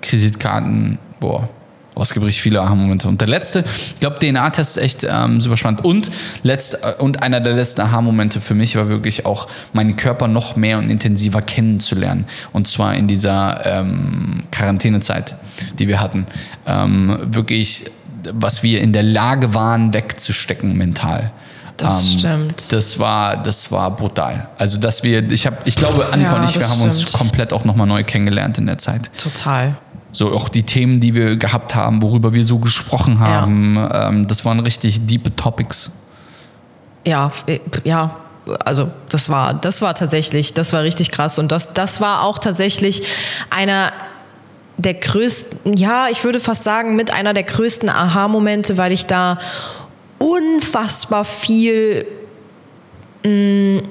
[0.00, 1.48] Kreditkarten, boah,
[1.94, 3.06] Oh, es gibt richtig viele Aha-Momente.
[3.06, 5.84] Und der letzte, ich glaube, DNA-Test ist echt ähm, super spannend.
[5.84, 6.10] Und,
[6.42, 10.78] letzt, und einer der letzten Aha-Momente für mich war wirklich auch, meinen Körper noch mehr
[10.78, 12.24] und intensiver kennenzulernen.
[12.54, 15.36] Und zwar in dieser ähm, Quarantänezeit,
[15.78, 16.24] die wir hatten.
[16.66, 17.84] Ähm, wirklich,
[18.32, 21.30] was wir in der Lage waren, wegzustecken mental.
[21.76, 22.72] Das Ähm, stimmt.
[22.72, 24.48] Das war, das war brutal.
[24.58, 27.14] Also, dass wir, ich habe, ich glaube, Annika Ja, und ich, wir haben uns stimmt.
[27.14, 29.10] komplett auch nochmal neu kennengelernt in der Zeit.
[29.16, 29.76] Total.
[30.12, 34.44] So auch die Themen, die wir gehabt haben, worüber wir so gesprochen haben, ähm, das
[34.44, 35.90] waren richtig diepe Topics.
[37.06, 38.16] Ja, äh, ja.
[38.64, 41.38] Also das war, das war tatsächlich, das war richtig krass.
[41.38, 43.06] Und das, das war auch tatsächlich
[43.50, 43.92] einer
[44.82, 49.38] der größten, ja, ich würde fast sagen, mit einer der größten Aha-Momente, weil ich da
[50.18, 52.06] unfassbar viel
[53.24, 53.82] mh,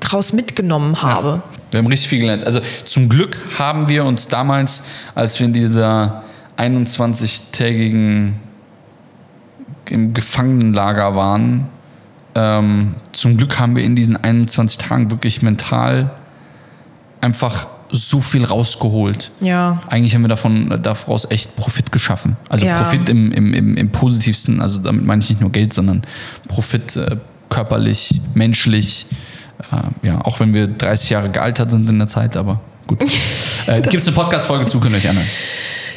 [0.00, 1.42] draus mitgenommen habe.
[1.70, 2.44] Wir haben richtig viel gelernt.
[2.44, 6.22] Also zum Glück haben wir uns damals, als wir in dieser
[6.56, 8.34] 21-tägigen
[9.90, 11.68] im Gefangenenlager waren,
[12.34, 16.10] ähm, zum Glück haben wir in diesen 21 Tagen wirklich mental
[17.20, 19.30] einfach so viel rausgeholt.
[19.40, 19.80] Ja.
[19.88, 22.36] Eigentlich haben wir davon daraus echt Profit geschaffen.
[22.48, 22.76] Also Ja.
[22.80, 26.02] Profit im, im, im, im positivsten, also damit meine ich nicht nur Geld, sondern
[26.48, 27.16] Profit äh,
[27.48, 29.06] körperlich, menschlich.
[29.72, 33.00] Äh, ja, auch wenn wir 30 Jahre gealtert sind in der Zeit, aber gut.
[33.66, 35.28] Äh, Gibt es eine Podcast-Folge zu, könnt ihr euch anhören.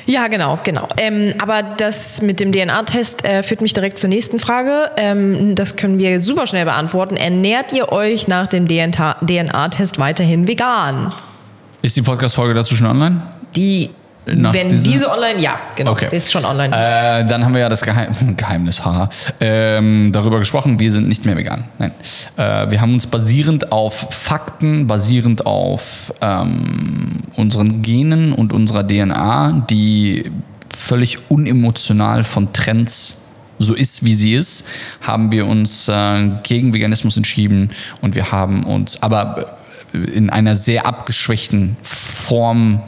[0.06, 0.90] Ja, genau, genau.
[0.98, 4.92] Ähm, aber das mit dem DNA-Test äh, führt mich direkt zur nächsten Frage.
[4.98, 7.16] Ähm, das können wir super schnell beantworten.
[7.16, 11.14] Ernährt ihr euch nach dem DNA-Test weiterhin vegan?
[11.82, 13.22] Ist die Podcast-Folge dazu schon online?
[13.56, 13.90] Die,
[14.26, 16.10] Nach wenn dieser- diese online, ja, genau, Okay.
[16.12, 16.74] ist schon online.
[16.76, 21.26] Äh, dann haben wir ja das Geheim Geheimnis, haha, ähm, darüber gesprochen, wir sind nicht
[21.26, 21.64] mehr vegan.
[21.80, 21.92] Nein.
[22.38, 29.66] Äh, wir haben uns basierend auf Fakten, basierend auf ähm, unseren Genen und unserer DNA,
[29.70, 30.32] die
[30.70, 33.18] völlig unemotional von Trends
[33.58, 34.68] so ist, wie sie ist,
[35.02, 37.70] haben wir uns äh, gegen Veganismus entschieden
[38.02, 39.58] und wir haben uns aber
[39.94, 42.82] in einer sehr abgeschwächten Form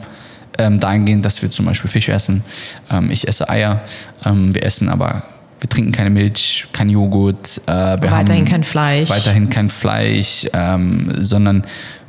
[0.58, 2.44] ähm, dahingehend, dass wir zum Beispiel Fisch essen.
[2.90, 3.80] Ähm, ich esse Eier.
[4.24, 5.22] Ähm, wir essen aber,
[5.60, 7.60] wir trinken keine Milch, kein Joghurt.
[7.66, 9.10] Äh, Weiterhin kein Fleisch.
[9.10, 11.64] Weiterhin kein Fleisch, ähm, sondern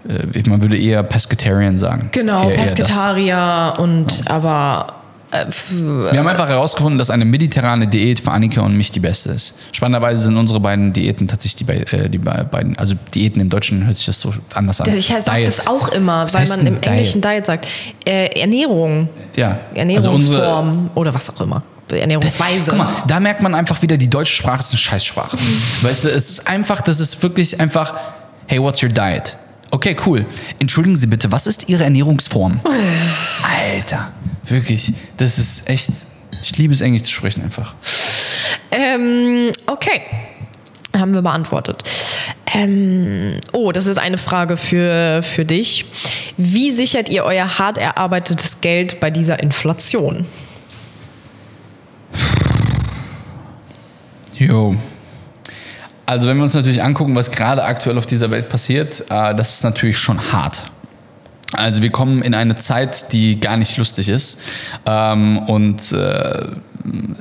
[0.07, 2.09] äh, man würde eher Pescatarian sagen.
[2.11, 2.75] genau, eher, eher das.
[2.75, 8.61] Pesketarier und aber äh, f- Wir haben einfach herausgefunden, dass eine mediterrane Diät für Annika
[8.61, 9.55] und mich die beste ist.
[9.73, 13.85] Spannenderweise sind unsere beiden Diäten tatsächlich die, äh, die bei- beiden, also Diäten im Deutschen
[13.85, 14.93] hört sich das so anders an.
[14.95, 15.47] ich sage Diet.
[15.47, 17.67] das auch immer, Was weil man im Englischen Diet sagt.
[18.05, 21.63] Äh, Ernährung, Ja, Ernährungsform Also oder was auch immer.
[21.91, 22.71] Ernährungsweise.
[22.71, 25.37] Guck mal, da merkt man einfach wieder, die deutsche Sprache ist eine Scheißsprache.
[25.81, 27.93] Weißt du, es ist einfach, das ist wirklich einfach,
[28.47, 29.37] hey, what's your diet?
[29.75, 30.25] Okay, cool.
[30.59, 32.61] Entschuldigen Sie bitte, was ist Ihre Ernährungsform?
[33.73, 34.13] Alter,
[34.45, 35.89] wirklich, das ist echt,
[36.41, 37.75] ich liebe es, Englisch zu sprechen einfach.
[38.71, 39.99] Ähm, okay.
[40.97, 41.83] Haben wir beantwortet.
[42.53, 45.83] Ähm, oh, das ist eine Frage für, für dich.
[46.37, 50.25] Wie sichert ihr euer hart erarbeitetes Geld bei dieser Inflation?
[54.37, 54.77] Jo.
[56.05, 59.55] Also wenn wir uns natürlich angucken, was gerade aktuell auf dieser Welt passiert, äh, das
[59.55, 60.63] ist natürlich schon hart.
[61.53, 64.39] Also wir kommen in eine Zeit, die gar nicht lustig ist.
[64.85, 66.47] Ähm, und äh,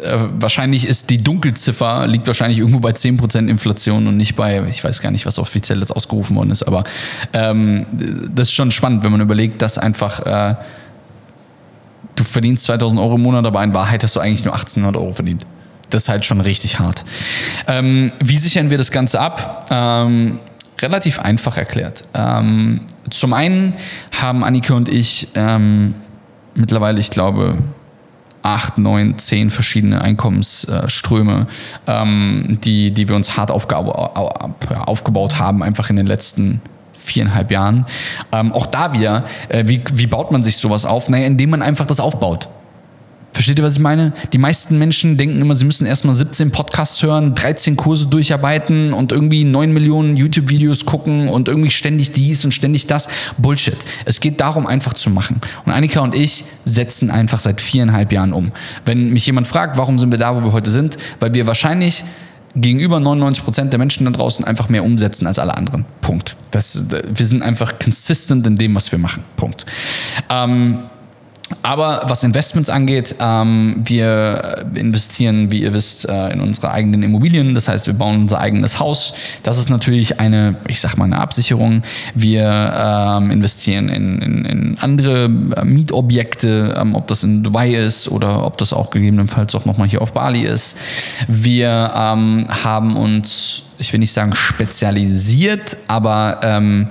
[0.05, 4.83] äh, wahrscheinlich ist die Dunkelziffer, liegt wahrscheinlich irgendwo bei 10% Inflation und nicht bei, ich
[4.83, 6.85] weiß gar nicht, was offiziell jetzt ausgerufen worden ist, aber
[7.33, 7.87] ähm,
[8.35, 10.57] das ist schon spannend, wenn man überlegt, dass einfach äh,
[12.16, 15.12] du verdienst 2000 Euro im Monat, aber in Wahrheit hast du eigentlich nur 1800 Euro
[15.12, 15.47] verdient.
[15.90, 17.05] Das ist halt schon richtig hart.
[17.68, 19.66] Ähm, wie sichern wir das Ganze ab?
[19.70, 20.40] Ähm,
[20.81, 22.03] relativ einfach erklärt.
[22.14, 23.75] Ähm, zum einen
[24.12, 25.94] haben Annika und ich ähm,
[26.55, 27.59] mittlerweile, ich glaube,
[28.42, 31.47] acht, neun, zehn verschiedene Einkommensströme,
[31.87, 36.61] ähm, die, die wir uns hart aufgebaut haben, einfach in den letzten
[36.92, 37.87] viereinhalb Jahren.
[38.33, 41.09] Ähm, auch da wieder, äh, wie, wie baut man sich sowas auf?
[41.09, 42.49] Naja, indem man einfach das aufbaut.
[43.35, 44.12] Versteht ihr, was ich meine?
[44.33, 49.11] Die meisten Menschen denken immer, sie müssen erstmal 17 Podcasts hören, 13 Kurse durcharbeiten und
[49.11, 53.09] irgendwie 9 Millionen YouTube-Videos gucken und irgendwie ständig dies und ständig das.
[53.37, 53.77] Bullshit.
[54.05, 55.40] Es geht darum, einfach zu machen.
[55.66, 58.53] Und Annika und ich setzen einfach seit viereinhalb Jahren um.
[58.85, 62.05] Wenn mich jemand fragt, warum sind wir da, wo wir heute sind, weil wir wahrscheinlich
[62.55, 65.85] gegenüber 99 Prozent der Menschen da draußen einfach mehr umsetzen als alle anderen.
[66.03, 66.37] Punkt.
[66.53, 69.25] Das, wir sind einfach consistent in dem, was wir machen.
[69.37, 69.66] Punkt.
[70.31, 70.85] Ähm,
[71.62, 77.54] aber was Investments angeht, ähm, wir investieren, wie ihr wisst, äh, in unsere eigenen Immobilien.
[77.54, 79.14] Das heißt, wir bauen unser eigenes Haus.
[79.42, 81.82] Das ist natürlich eine, ich sag mal, eine Absicherung.
[82.14, 82.44] Wir
[82.76, 88.44] ähm, investieren in, in, in, andere äh, Mietobjekte, ähm, ob das in Dubai ist oder
[88.44, 90.78] ob das auch gegebenenfalls auch nochmal hier auf Bali ist.
[91.28, 96.88] Wir ähm, haben uns, ich will nicht sagen spezialisiert, aber ähm,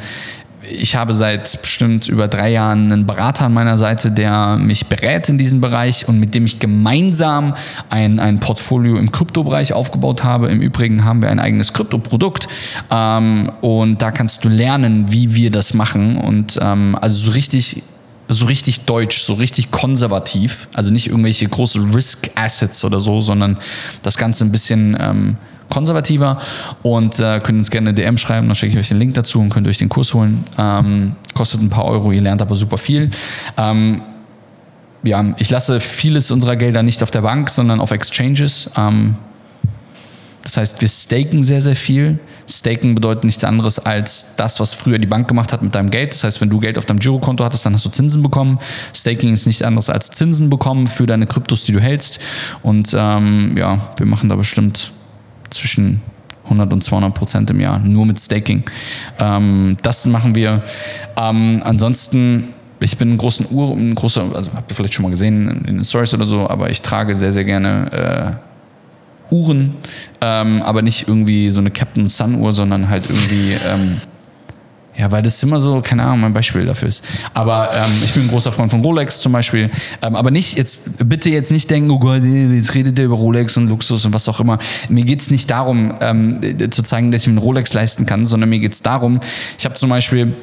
[0.69, 5.29] ich habe seit bestimmt über drei Jahren einen Berater an meiner Seite, der mich berät
[5.29, 7.53] in diesem Bereich und mit dem ich gemeinsam
[7.89, 10.47] ein, ein Portfolio im Kryptobereich aufgebaut habe.
[10.47, 12.47] Im Übrigen haben wir ein eigenes Kryptoprodukt
[12.91, 17.83] ähm, und da kannst du lernen, wie wir das machen und ähm, also so richtig
[18.29, 23.57] so richtig deutsch, so richtig konservativ, also nicht irgendwelche große Risk Assets oder so, sondern
[24.01, 25.37] das Ganze ein bisschen ähm,
[25.73, 26.37] konservativer
[26.83, 29.39] und äh, könnt uns gerne eine DM schreiben, dann schicke ich euch den Link dazu
[29.39, 30.43] und könnt euch den Kurs holen.
[30.57, 33.09] Ähm, kostet ein paar Euro, ihr lernt aber super viel.
[33.57, 34.01] Ähm,
[35.03, 38.71] ja, ich lasse vieles unserer Gelder nicht auf der Bank, sondern auf Exchanges.
[38.77, 39.15] Ähm,
[40.43, 42.19] das heißt, wir staken sehr, sehr viel.
[42.49, 46.13] Staken bedeutet nichts anderes als das, was früher die Bank gemacht hat mit deinem Geld.
[46.13, 48.59] Das heißt, wenn du Geld auf deinem Girokonto hattest, dann hast du Zinsen bekommen.
[48.93, 52.19] Staking ist nichts anderes als Zinsen bekommen für deine Kryptos, die du hältst.
[52.61, 54.91] Und ähm, ja, wir machen da bestimmt
[55.53, 56.01] zwischen
[56.45, 58.63] 100 und 200 Prozent im Jahr, nur mit Staking.
[59.19, 60.63] Ähm, das machen wir.
[61.17, 65.09] Ähm, ansonsten, ich bin ein großer Uhr, ein großer, also habt ihr vielleicht schon mal
[65.09, 68.39] gesehen in den Stories oder so, aber ich trage sehr, sehr gerne
[69.31, 69.75] äh, Uhren,
[70.21, 73.97] ähm, aber nicht irgendwie so eine Captain Sun Uhr, sondern halt irgendwie ähm,
[74.95, 77.03] ja, weil das immer so, keine Ahnung, mein Beispiel dafür ist.
[77.33, 79.69] Aber ähm, ich bin ein großer Freund von Rolex zum Beispiel.
[80.01, 83.57] Ähm, aber nicht, jetzt bitte jetzt nicht denken, oh Gott, jetzt redet der über Rolex
[83.57, 84.59] und Luxus und was auch immer.
[84.89, 86.39] Mir geht's nicht darum, ähm,
[86.71, 89.19] zu zeigen, dass ich mir einen Rolex leisten kann, sondern mir geht's darum,
[89.57, 90.33] ich habe zum Beispiel,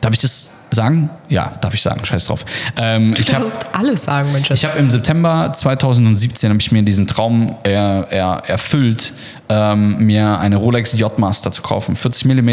[0.00, 1.10] darf ich das sagen?
[1.28, 2.44] Ja, darf ich sagen, scheiß drauf.
[2.76, 4.50] Ähm, du darfst hab, alles sagen, Mensch.
[4.50, 9.12] Ich habe im September 2017 habe ich mir diesen Traum er, er, erfüllt,
[9.52, 11.94] ähm, mir eine Rolex J-Master zu kaufen.
[11.94, 12.48] 40 mm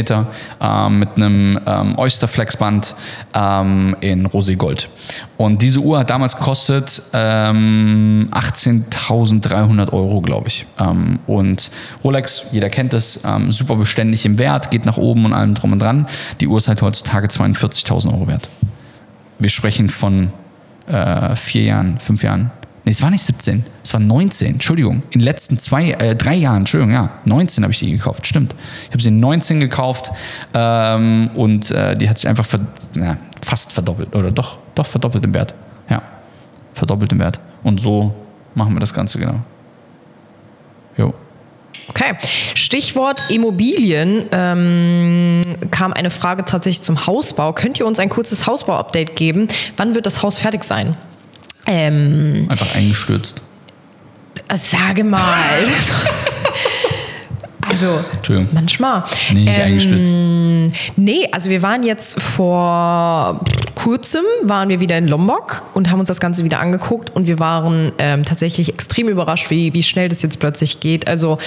[0.62, 2.94] ähm, mit einem ähm, Oyster Flexband
[3.34, 4.90] ähm, in Rosé Gold.
[5.38, 10.66] Und diese Uhr hat damals gekostet ähm, 18.300 Euro, glaube ich.
[10.78, 11.72] Ähm, und
[12.04, 15.72] Rolex, jeder kennt es, ähm, super beständig im Wert, geht nach oben und allem drum
[15.72, 16.06] und dran.
[16.42, 18.50] Die Uhr ist halt heutzutage 42.000 Euro wert.
[19.40, 20.34] Wir sprechen von
[20.88, 22.52] äh, vier Jahren, fünf Jahren.
[22.90, 25.04] Nee, es war nicht 17, es war 19, Entschuldigung.
[25.12, 28.56] In den letzten zwei, äh, drei Jahren, Entschuldigung, ja, 19 habe ich die gekauft, stimmt.
[28.86, 30.12] Ich habe sie in 19 gekauft
[30.56, 32.62] ähm, und äh, die hat sich einfach ver
[32.96, 35.54] na, fast verdoppelt, oder doch, doch verdoppelt im Wert.
[35.88, 36.02] Ja,
[36.74, 37.40] verdoppelt im Wert.
[37.62, 38.12] Und so
[38.56, 39.36] machen wir das Ganze genau.
[40.98, 41.14] Jo.
[41.90, 42.16] Okay,
[42.56, 44.26] Stichwort Immobilien.
[44.32, 47.54] Ähm, kam eine Frage tatsächlich zum Hausbau.
[47.54, 49.48] Könnt ihr uns ein kurzes Hausbau-Update geben?
[49.78, 50.98] Wann wird das Haus fertig sein?
[51.70, 53.42] Ähm, Einfach eingestürzt.
[54.56, 55.20] Sage mal.
[57.70, 58.00] Also,
[58.52, 59.04] manchmal.
[59.32, 60.16] Nee, nicht ähm, eingestürzt.
[60.96, 63.42] Nee, also wir waren jetzt vor
[63.76, 67.38] kurzem, waren wir wieder in Lombok und haben uns das Ganze wieder angeguckt und wir
[67.38, 71.08] waren ähm, tatsächlich extrem überrascht, wie, wie schnell das jetzt plötzlich geht.
[71.08, 71.38] Also,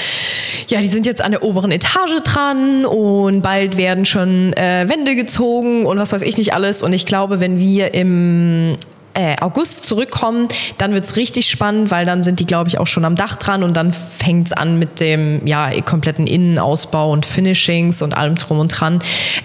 [0.69, 5.17] ja, die sind jetzt an der oberen Etage dran und bald werden schon äh, Wände
[5.17, 6.85] gezogen und was weiß ich nicht alles.
[6.85, 8.77] Und ich glaube, wenn wir im
[9.14, 10.48] äh, August zurückkommen,
[10.79, 13.37] dann wird es richtig spannend, weil dann sind die, glaube ich, auch schon am Dach
[13.37, 18.37] dran und dann fängt es an mit dem ja, kompletten Innenausbau und Finishings und allem
[18.37, 19.01] drum und dran.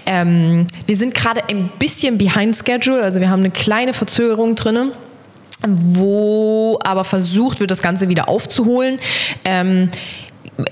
[0.06, 4.92] Ähm, wir sind gerade ein bisschen behind schedule, also wir haben eine kleine Verzögerung drin
[5.66, 8.98] wo aber versucht wird, das Ganze wieder aufzuholen.
[9.44, 9.88] Ähm,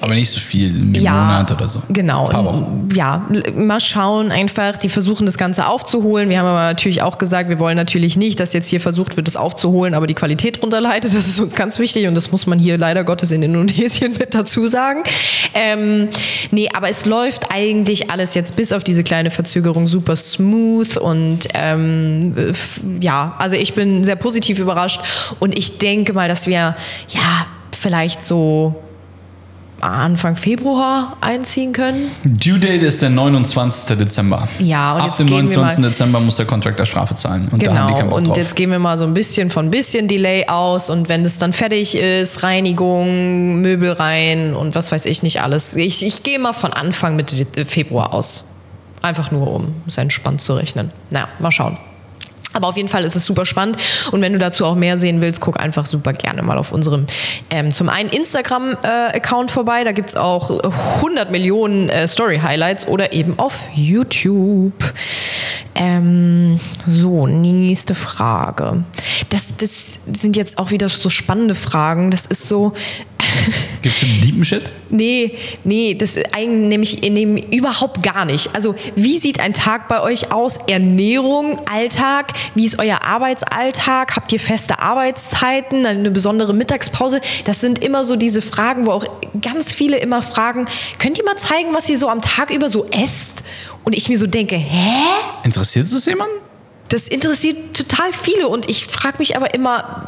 [0.01, 1.81] aber nicht so viel, im ja, Monat oder so.
[1.89, 2.25] Genau.
[2.25, 2.89] Ein paar Wochen.
[2.93, 4.79] Ja, mal schauen einfach.
[4.79, 6.29] Die versuchen das Ganze aufzuholen.
[6.29, 9.29] Wir haben aber natürlich auch gesagt, wir wollen natürlich nicht, dass jetzt hier versucht wird,
[9.29, 11.15] das aufzuholen, aber die Qualität drunter leidet.
[11.15, 14.35] Das ist uns ganz wichtig und das muss man hier leider Gottes in Indonesien mit
[14.35, 15.05] dazu sagen.
[15.55, 16.09] Ähm,
[16.51, 21.47] nee, aber es läuft eigentlich alles jetzt bis auf diese kleine Verzögerung super smooth und
[21.55, 22.35] ähm,
[23.01, 25.01] ja, also ich bin sehr positiv überrascht
[25.39, 26.75] und ich denke mal, dass wir
[27.09, 28.75] ja vielleicht so
[29.91, 32.11] Anfang Februar einziehen können.
[32.25, 33.97] Due Date ist der 29.
[33.97, 34.49] Dezember.
[34.59, 35.79] Ja, und Ab jetzt dem gehen wir 29.
[35.83, 37.49] mal- Dezember muss der Contractor Strafe zahlen.
[37.51, 38.37] Und da haben die Genau, und drauf.
[38.37, 41.53] jetzt gehen wir mal so ein bisschen von bisschen Delay aus und wenn es dann
[41.53, 45.75] fertig ist, Reinigung, Möbel rein und was weiß ich nicht alles.
[45.77, 48.47] Ich, ich gehe mal von Anfang Mitte Februar aus.
[49.03, 50.91] Einfach nur, um es entspannt zu rechnen.
[51.11, 51.79] Naja, mal schauen.
[52.57, 53.77] Aber auf jeden Fall ist es super spannend.
[54.11, 57.07] Und wenn du dazu auch mehr sehen willst, guck einfach super gerne mal auf unserem
[57.51, 59.85] ähm, zum einen Instagram-Account vorbei.
[59.85, 60.51] Da gibt es auch
[60.97, 64.73] 100 Millionen äh, Story-Highlights oder eben auf YouTube.
[65.79, 68.85] Ähm, so, nächste Frage.
[69.29, 72.11] Das, das sind jetzt auch wieder so spannende Fragen.
[72.11, 72.73] Das ist so,
[73.83, 74.71] Gibt's den deepen Shit?
[74.91, 78.55] Nee, nee, das eigentlich nämlich nee, überhaupt gar nicht.
[78.55, 80.59] Also, wie sieht ein Tag bei euch aus?
[80.69, 82.33] Ernährung, Alltag?
[82.55, 84.17] Wie ist euer Arbeitsalltag?
[84.17, 87.21] Habt ihr feste Arbeitszeiten, eine besondere Mittagspause?
[87.45, 89.05] Das sind immer so diese Fragen, wo auch
[89.41, 90.67] ganz viele immer fragen,
[90.99, 93.45] könnt ihr mal zeigen, was ihr so am Tag über so esst?
[93.85, 95.05] Und ich mir so denke, hä?
[95.75, 96.37] Interessiert es jemanden?
[96.89, 100.07] Das interessiert total viele und ich frage mich aber immer,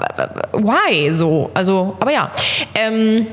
[0.53, 1.51] why so?
[1.53, 2.31] Also, aber ja.
[2.77, 3.27] Ähm,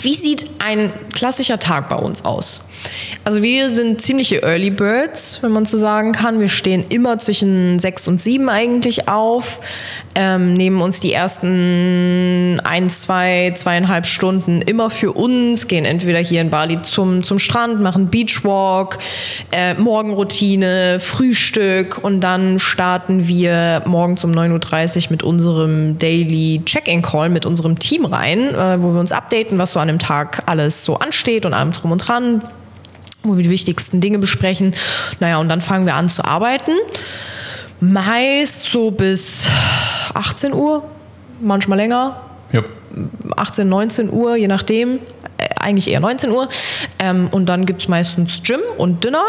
[0.00, 2.64] wie sieht ein klassischer Tag bei uns aus?
[3.24, 6.40] Also wir sind ziemliche Early Birds, wenn man so sagen kann.
[6.40, 9.60] Wir stehen immer zwischen sechs und sieben eigentlich auf,
[10.14, 16.42] ähm, nehmen uns die ersten ein, zwei, zweieinhalb Stunden immer für uns, gehen entweder hier
[16.42, 18.98] in Bali zum, zum Strand, machen Beachwalk,
[19.52, 27.30] äh, Morgenroutine, Frühstück und dann starten wir morgens um 9.30 Uhr mit unserem Daily Check-in-Call
[27.30, 30.84] mit unserem Team rein, äh, wo wir uns updaten, was so an dem Tag alles
[30.84, 32.42] so ansteht und allem drum und dran
[33.24, 34.74] wo wir die wichtigsten Dinge besprechen.
[35.20, 36.72] Naja, und dann fangen wir an zu arbeiten.
[37.80, 39.48] Meist so bis
[40.14, 40.88] 18 Uhr,
[41.40, 42.20] manchmal länger,
[42.52, 42.62] Ja.
[43.36, 45.00] 18, 19 Uhr, je nachdem.
[45.38, 46.48] Äh, eigentlich eher 19 Uhr.
[47.00, 49.24] Ähm, und dann gibt es meistens Gym und Dinner.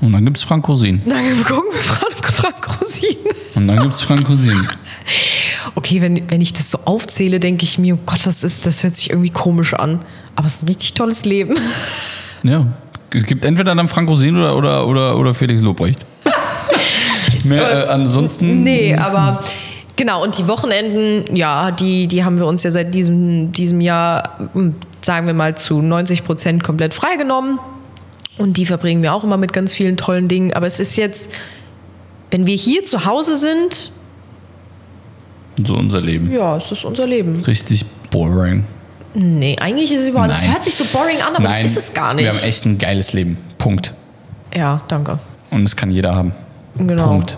[0.00, 1.02] Und dann gibt's Frank Rosin.
[1.06, 3.16] Dann gucken wir Frank, Frank Rosin.
[3.54, 4.66] Und dann gibt's Frank Rosin.
[5.74, 8.82] Okay, wenn, wenn ich das so aufzähle, denke ich mir, oh Gott, was ist das?
[8.82, 10.02] Hört sich irgendwie komisch an.
[10.36, 11.54] Aber es ist ein richtig tolles Leben.
[12.42, 12.66] Ja.
[13.12, 15.98] Es gibt entweder dann Frank Rosin oder, oder, oder, oder Felix Lobrecht.
[17.44, 18.62] Mehr, äh, ansonsten.
[18.62, 19.42] Nee, aber
[19.96, 24.38] genau, und die Wochenenden, ja, die, die haben wir uns ja seit diesem, diesem Jahr,
[24.52, 27.58] hm, sagen wir mal, zu 90 Prozent komplett freigenommen.
[28.38, 30.54] Und die verbringen wir auch immer mit ganz vielen tollen Dingen.
[30.54, 31.32] Aber es ist jetzt,
[32.30, 33.90] wenn wir hier zu Hause sind,
[35.66, 36.30] So unser Leben.
[36.32, 37.42] ja, es ist unser Leben.
[37.46, 38.64] Richtig boring.
[39.14, 40.52] Nee, eigentlich ist es überhaupt, das Nein.
[40.52, 42.24] hört sich so boring an, aber Nein, das ist es gar nicht.
[42.24, 43.38] Wir haben echt ein geiles Leben.
[43.58, 43.92] Punkt.
[44.54, 45.18] ja, danke.
[45.50, 46.32] Und das kann jeder haben.
[46.76, 47.08] Genau.
[47.08, 47.36] Punkt.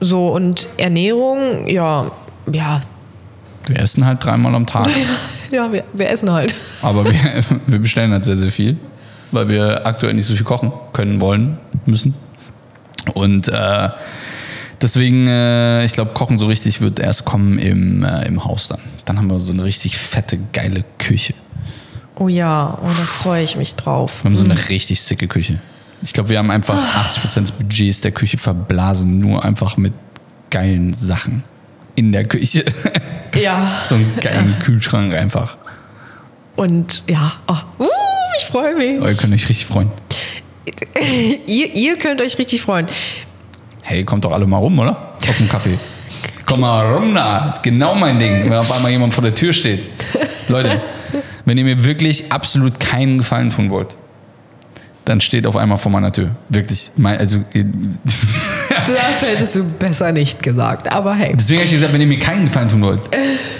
[0.00, 2.10] So, und Ernährung, ja,
[2.52, 2.80] ja,
[3.66, 4.88] Wir essen halt dreimal am Tag.
[5.50, 6.54] ja, wir, wir essen halt.
[6.82, 7.12] Aber wir,
[7.66, 8.78] wir bestellen halt sehr, sehr viel,
[9.32, 12.14] weil wir aktuell nicht so viel kochen können, wollen, müssen.
[13.14, 13.88] Und äh,
[14.80, 18.80] deswegen, äh, ich glaube, Kochen so richtig wird erst kommen im, äh, im Haus dann.
[19.08, 21.32] Dann haben wir so eine richtig fette, geile Küche.
[22.16, 24.22] Oh ja, oh, da freue ich mich drauf.
[24.22, 25.58] Wir haben so eine richtig sicke Küche.
[26.02, 29.94] Ich glaube, wir haben einfach 80% des Budgets der Küche verblasen, nur einfach mit
[30.50, 31.42] geilen Sachen
[31.94, 32.66] in der Küche.
[33.34, 33.82] Ja.
[33.86, 35.58] so einen geilen Kühlschrank einfach.
[36.56, 37.88] Und ja, oh, uh,
[38.36, 39.00] ich freue mich.
[39.00, 39.92] Oh, ihr könnt euch richtig freuen.
[41.46, 42.86] Ihr, ihr könnt euch richtig freuen.
[43.82, 45.14] Hey, kommt doch alle mal rum, oder?
[45.28, 45.78] Auf dem Kaffee.
[46.48, 47.56] Komm mal rum da.
[47.62, 49.80] Genau mein Ding, wenn auf einmal jemand vor der Tür steht.
[50.48, 50.80] Leute,
[51.44, 53.96] wenn ihr mir wirklich absolut keinen Gefallen tun wollt,
[55.04, 56.30] dann steht auf einmal vor meiner Tür.
[56.48, 56.90] Wirklich.
[56.96, 57.44] Mein, also,
[58.86, 61.34] Das hättest du besser nicht gesagt, aber hey.
[61.36, 63.02] deswegen habe ich gesagt, wenn ihr mir keinen Gefallen tun wollt.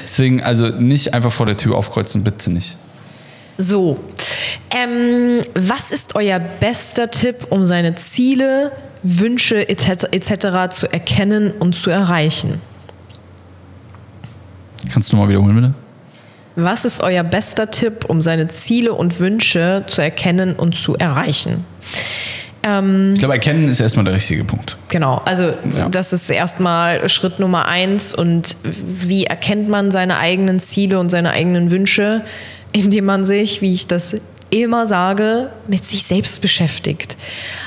[0.06, 2.78] Deswegen, also nicht einfach vor der Tür aufkreuzen, bitte nicht.
[3.58, 3.98] So,
[4.70, 8.72] ähm, was ist euer bester Tipp, um seine Ziele,
[9.02, 10.04] Wünsche etc.
[10.10, 10.70] etc.
[10.70, 12.62] zu erkennen und zu erreichen?
[14.92, 15.74] Kannst du mal wiederholen, bitte?
[16.56, 21.64] Was ist euer bester Tipp, um seine Ziele und Wünsche zu erkennen und zu erreichen?
[22.64, 24.76] Ähm, Ich glaube, erkennen ist erstmal der richtige Punkt.
[24.88, 25.88] Genau, also Ja.
[25.88, 28.12] das ist erstmal Schritt Nummer eins.
[28.12, 32.24] Und wie erkennt man seine eigenen Ziele und seine eigenen Wünsche,
[32.72, 34.16] indem man sich, wie ich das
[34.50, 37.16] immer sage, mit sich selbst beschäftigt.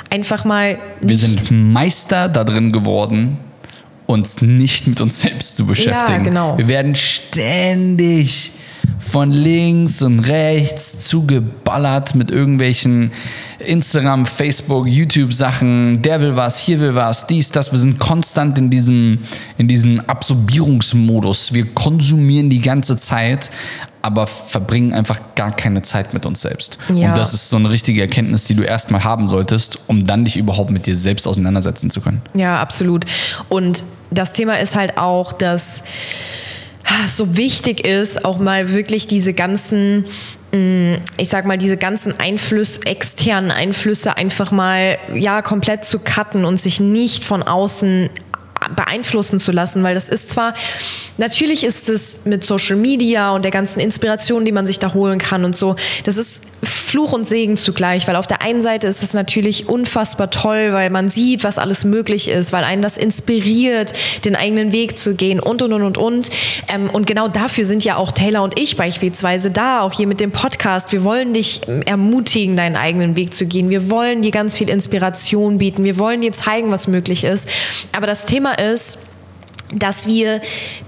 [0.09, 0.79] Einfach mal.
[0.99, 3.37] Wir sind Meister darin geworden,
[4.11, 6.23] uns nicht mit uns selbst zu beschäftigen.
[6.23, 6.57] genau.
[6.57, 8.53] Wir werden ständig
[8.99, 13.11] von links und rechts zugeballert mit irgendwelchen
[13.59, 16.01] Instagram, Facebook, YouTube Sachen.
[16.01, 17.71] Der will was, hier will was, dies, das.
[17.71, 19.19] Wir sind konstant in diesem,
[19.57, 21.53] in diesem Absorbierungsmodus.
[21.53, 23.51] Wir konsumieren die ganze Zeit
[24.01, 26.77] aber verbringen einfach gar keine Zeit mit uns selbst.
[26.93, 27.09] Ja.
[27.09, 30.37] Und das ist so eine richtige Erkenntnis, die du erstmal haben solltest, um dann dich
[30.37, 32.21] überhaupt mit dir selbst auseinandersetzen zu können.
[32.33, 33.05] Ja, absolut.
[33.49, 35.83] Und das Thema ist halt auch, dass
[36.85, 40.05] ah, es so wichtig ist, auch mal wirklich diese ganzen,
[40.51, 46.45] mh, ich sag mal, diese ganzen Einflüsse, externen Einflüsse einfach mal, ja, komplett zu cutten
[46.45, 48.09] und sich nicht von außen
[48.75, 50.53] beeinflussen zu lassen, weil das ist zwar,
[51.17, 55.19] natürlich ist es mit Social Media und der ganzen Inspiration, die man sich da holen
[55.19, 59.01] kann und so, das ist Fluch und Segen zugleich, weil auf der einen Seite ist
[59.01, 63.93] es natürlich unfassbar toll, weil man sieht, was alles möglich ist, weil einen das inspiriert,
[64.25, 66.29] den eigenen Weg zu gehen und und und und und.
[66.67, 70.19] Ähm, und genau dafür sind ja auch Taylor und ich beispielsweise da, auch hier mit
[70.19, 70.91] dem Podcast.
[70.91, 73.69] Wir wollen dich ermutigen, deinen eigenen Weg zu gehen.
[73.69, 75.83] Wir wollen dir ganz viel Inspiration bieten.
[75.83, 77.47] Wir wollen dir zeigen, was möglich ist.
[77.95, 78.99] Aber das Thema ist,
[79.73, 80.41] dass wir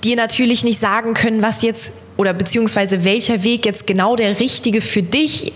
[0.04, 4.82] dir natürlich nicht sagen können, was jetzt oder beziehungsweise welcher Weg jetzt genau der richtige
[4.82, 5.54] für dich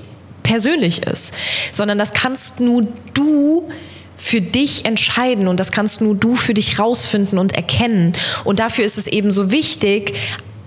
[0.48, 1.34] persönlich ist,
[1.74, 3.70] sondern das kannst nur du
[4.16, 8.14] für dich entscheiden und das kannst nur du für dich rausfinden und erkennen.
[8.46, 10.16] Und dafür ist es eben so wichtig,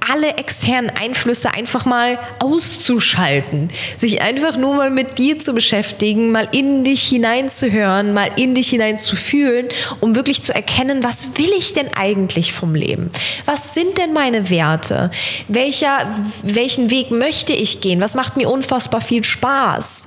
[0.09, 6.49] alle externen Einflüsse einfach mal auszuschalten, sich einfach nur mal mit dir zu beschäftigen, mal
[6.53, 9.69] in dich hineinzuhören, mal in dich hineinzufühlen,
[10.01, 13.11] um wirklich zu erkennen, was will ich denn eigentlich vom Leben?
[13.45, 15.11] Was sind denn meine Werte?
[15.49, 16.09] Welcher,
[16.43, 18.01] welchen Weg möchte ich gehen?
[18.01, 20.07] Was macht mir unfassbar viel Spaß?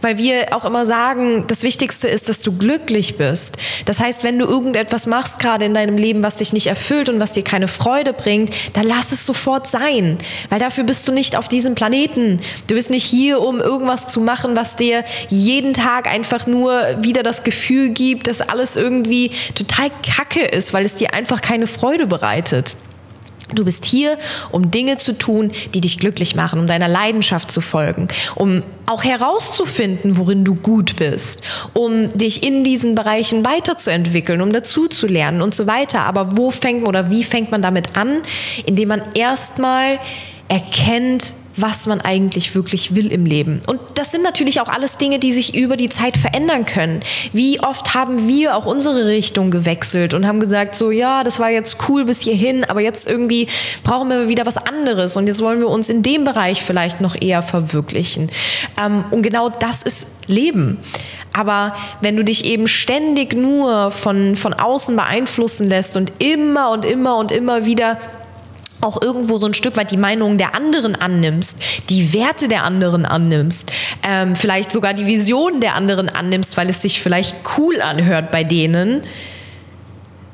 [0.00, 3.58] Weil wir auch immer sagen, das Wichtigste ist, dass du glücklich bist.
[3.84, 7.20] Das heißt, wenn du irgendetwas machst gerade in deinem Leben, was dich nicht erfüllt und
[7.20, 10.18] was dir keine Freude bringt, dann lass es sofort sein,
[10.48, 12.40] weil dafür bist du nicht auf diesem Planeten.
[12.68, 17.22] Du bist nicht hier, um irgendwas zu machen, was dir jeden Tag einfach nur wieder
[17.22, 22.06] das Gefühl gibt, dass alles irgendwie total kacke ist, weil es dir einfach keine Freude
[22.06, 22.76] bereitet.
[23.54, 24.18] Du bist hier,
[24.50, 29.04] um Dinge zu tun, die dich glücklich machen, um deiner Leidenschaft zu folgen, um auch
[29.04, 31.42] herauszufinden, worin du gut bist,
[31.72, 36.00] um dich in diesen Bereichen weiterzuentwickeln, um dazu zu lernen und so weiter.
[36.00, 38.22] Aber wo fängt oder wie fängt man damit an?
[38.64, 40.00] Indem man erstmal
[40.48, 43.60] erkennt, was man eigentlich wirklich will im Leben.
[43.66, 47.00] Und das sind natürlich auch alles Dinge, die sich über die Zeit verändern können.
[47.32, 51.50] Wie oft haben wir auch unsere Richtung gewechselt und haben gesagt, so ja, das war
[51.50, 53.48] jetzt cool bis hierhin, aber jetzt irgendwie
[53.82, 57.20] brauchen wir wieder was anderes und jetzt wollen wir uns in dem Bereich vielleicht noch
[57.20, 58.30] eher verwirklichen.
[58.82, 60.78] Ähm, und genau das ist Leben.
[61.32, 66.84] Aber wenn du dich eben ständig nur von, von außen beeinflussen lässt und immer und
[66.84, 67.98] immer und immer wieder
[68.80, 71.58] auch irgendwo so ein Stück weit die Meinungen der anderen annimmst,
[71.90, 73.70] die Werte der anderen annimmst,
[74.06, 78.44] ähm, vielleicht sogar die Visionen der anderen annimmst, weil es sich vielleicht cool anhört bei
[78.44, 79.02] denen,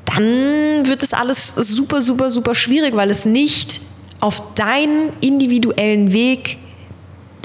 [0.05, 3.81] dann wird das alles super, super, super schwierig, weil es nicht
[4.19, 6.57] auf deinen individuellen Weg,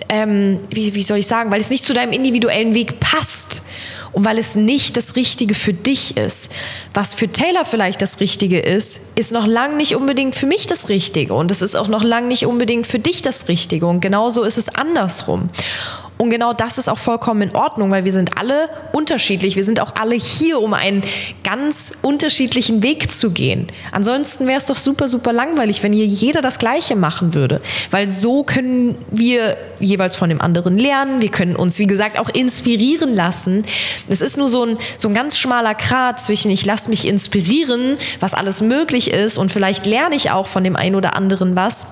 [0.08, 3.62] ähm, wie, wie soll ich sagen, weil es nicht zu deinem individuellen Weg passt
[4.12, 6.50] und weil es nicht das Richtige für dich ist.
[6.94, 10.88] Was für Taylor vielleicht das Richtige ist, ist noch lang nicht unbedingt für mich das
[10.88, 14.42] Richtige und es ist auch noch lang nicht unbedingt für dich das Richtige und genauso
[14.44, 15.50] ist es andersrum.
[16.18, 19.54] Und genau das ist auch vollkommen in Ordnung, weil wir sind alle unterschiedlich.
[19.54, 21.02] Wir sind auch alle hier, um einen
[21.44, 23.68] ganz unterschiedlichen Weg zu gehen.
[23.92, 27.62] Ansonsten wäre es doch super, super langweilig, wenn hier jeder das Gleiche machen würde.
[27.92, 31.22] Weil so können wir jeweils von dem anderen lernen.
[31.22, 33.62] Wir können uns, wie gesagt, auch inspirieren lassen.
[34.08, 37.96] Es ist nur so ein, so ein ganz schmaler Grat zwischen ich lasse mich inspirieren,
[38.18, 41.86] was alles möglich ist und vielleicht lerne ich auch von dem einen oder anderen was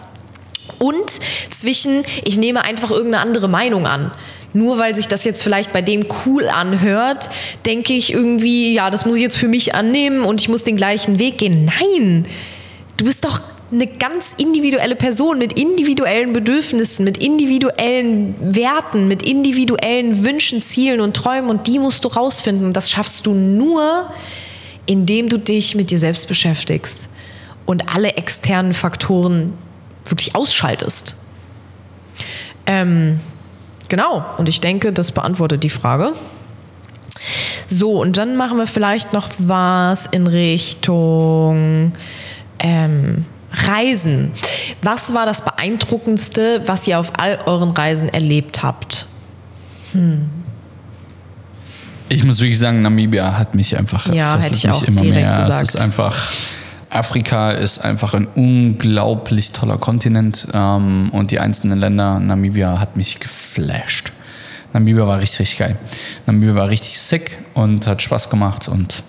[0.78, 1.10] und
[1.50, 4.12] zwischen, ich nehme einfach irgendeine andere Meinung an.
[4.52, 7.28] Nur weil sich das jetzt vielleicht bei dem cool anhört,
[7.66, 10.76] denke ich irgendwie, ja, das muss ich jetzt für mich annehmen und ich muss den
[10.76, 11.70] gleichen Weg gehen.
[11.80, 12.26] Nein,
[12.96, 20.24] du bist doch eine ganz individuelle Person mit individuellen Bedürfnissen, mit individuellen Werten, mit individuellen
[20.24, 22.72] Wünschen, Zielen und Träumen und die musst du rausfinden.
[22.72, 24.08] Das schaffst du nur,
[24.86, 27.10] indem du dich mit dir selbst beschäftigst
[27.66, 29.52] und alle externen Faktoren
[30.10, 31.16] wirklich ausschaltest.
[32.66, 33.20] Ähm,
[33.88, 36.12] genau, und ich denke, das beantwortet die Frage.
[37.66, 41.92] So, und dann machen wir vielleicht noch was in Richtung
[42.58, 44.32] ähm, Reisen.
[44.82, 49.06] Was war das Beeindruckendste, was ihr auf all euren Reisen erlebt habt?
[49.92, 50.30] Hm.
[52.08, 55.38] Ich muss wirklich sagen, Namibia hat mich einfach ja, hätte ich auch immer direkt mehr.
[55.38, 55.62] Gesagt.
[55.62, 56.14] Es ist einfach
[56.90, 63.20] Afrika ist einfach ein unglaublich toller Kontinent ähm, und die einzelnen Länder, Namibia hat mich
[63.20, 64.12] geflasht.
[64.72, 65.76] Namibia war richtig, richtig geil.
[66.26, 69.02] Namibia war richtig sick und hat Spaß gemacht und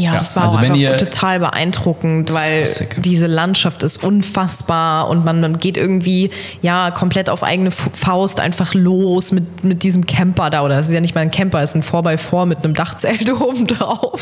[0.00, 5.40] Ja, das war also auch ihr, total beeindruckend, weil diese Landschaft ist unfassbar und man,
[5.40, 6.30] man geht irgendwie
[6.62, 10.62] ja komplett auf eigene Faust einfach los mit, mit diesem Camper da.
[10.62, 13.30] Oder es ist ja nicht mal ein Camper, es ist ein 4x4 mit einem Dachzelt
[13.40, 14.20] oben drauf.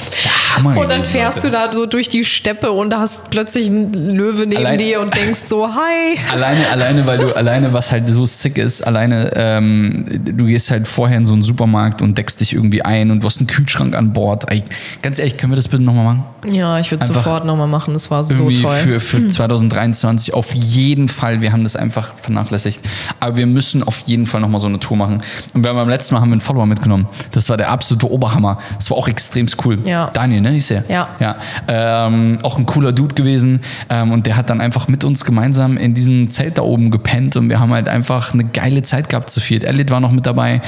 [0.64, 1.50] Und dann fährst Leute.
[1.50, 5.14] du da so durch die Steppe und hast plötzlich einen Löwe neben Allein- dir und
[5.14, 6.18] denkst so, hi.
[6.32, 10.88] Alleine, alleine, weil du, alleine, was halt so sick ist, alleine, ähm, du gehst halt
[10.88, 13.94] vorher in so einen Supermarkt und deckst dich irgendwie ein und du hast einen Kühlschrank
[13.96, 14.50] an Bord.
[14.50, 14.62] Ey,
[15.02, 16.24] ganz ehrlich, können wir das bitte nochmal machen?
[16.50, 18.74] Ja, ich würde es sofort nochmal machen, das war so irgendwie toll.
[18.76, 21.40] für, für 2023 auf jeden Fall.
[21.40, 22.80] Wir haben das einfach vernachlässigt.
[23.20, 25.22] Aber wir müssen auf jeden Fall nochmal so eine Tour machen.
[25.54, 27.08] Und wir haben beim letzten Mal haben wir einen Follower mitgenommen.
[27.32, 28.58] Das war der absolute Oberhammer.
[28.76, 29.78] Das war auch extrem cool.
[29.84, 30.10] Ja.
[30.12, 30.50] Daniel, ne?
[30.50, 30.84] Hieß er?
[30.88, 31.08] Ja.
[31.20, 31.36] ja.
[31.66, 33.60] Ähm, auch ein cooler Dude gewesen.
[33.88, 37.36] Ähm, und der hat dann einfach mit uns gemeinsam in diesem Zelt da oben gepennt.
[37.36, 39.64] Und wir haben halt einfach eine geile Zeit gehabt zu viert.
[39.64, 40.62] Elliot war noch mit dabei.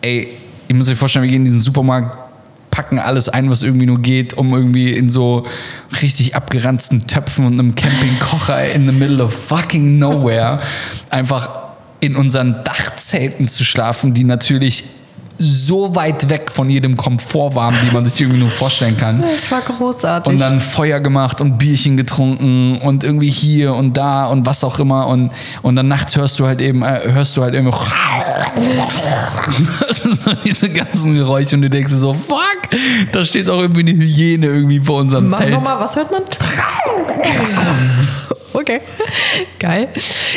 [0.00, 0.28] Ey,
[0.68, 2.27] ich muss euch vorstellen, wir gehen in diesen Supermarkt,
[2.78, 5.44] packen alles ein, was irgendwie nur geht, um irgendwie in so
[6.00, 10.58] richtig abgeranzten Töpfen und einem Campingkocher in the middle of fucking nowhere
[11.10, 11.50] einfach
[11.98, 14.84] in unseren Dachzelten zu schlafen, die natürlich
[15.38, 19.22] so weit weg von jedem Komfort waren, die man sich irgendwie nur vorstellen kann.
[19.38, 20.32] Das war großartig.
[20.32, 24.80] Und dann Feuer gemacht und Bierchen getrunken und irgendwie hier und da und was auch
[24.80, 25.06] immer.
[25.06, 25.30] Und,
[25.62, 27.68] und dann nachts hörst du halt eben, äh, hörst du halt eben
[30.44, 32.58] diese ganzen Geräusche und du denkst dir so, fuck,
[33.12, 35.52] da steht auch irgendwie eine Hyäne irgendwie vor unserem Mach Zelt.
[35.52, 36.22] nochmal, was hört man?
[38.54, 38.80] Okay,
[39.60, 39.88] geil.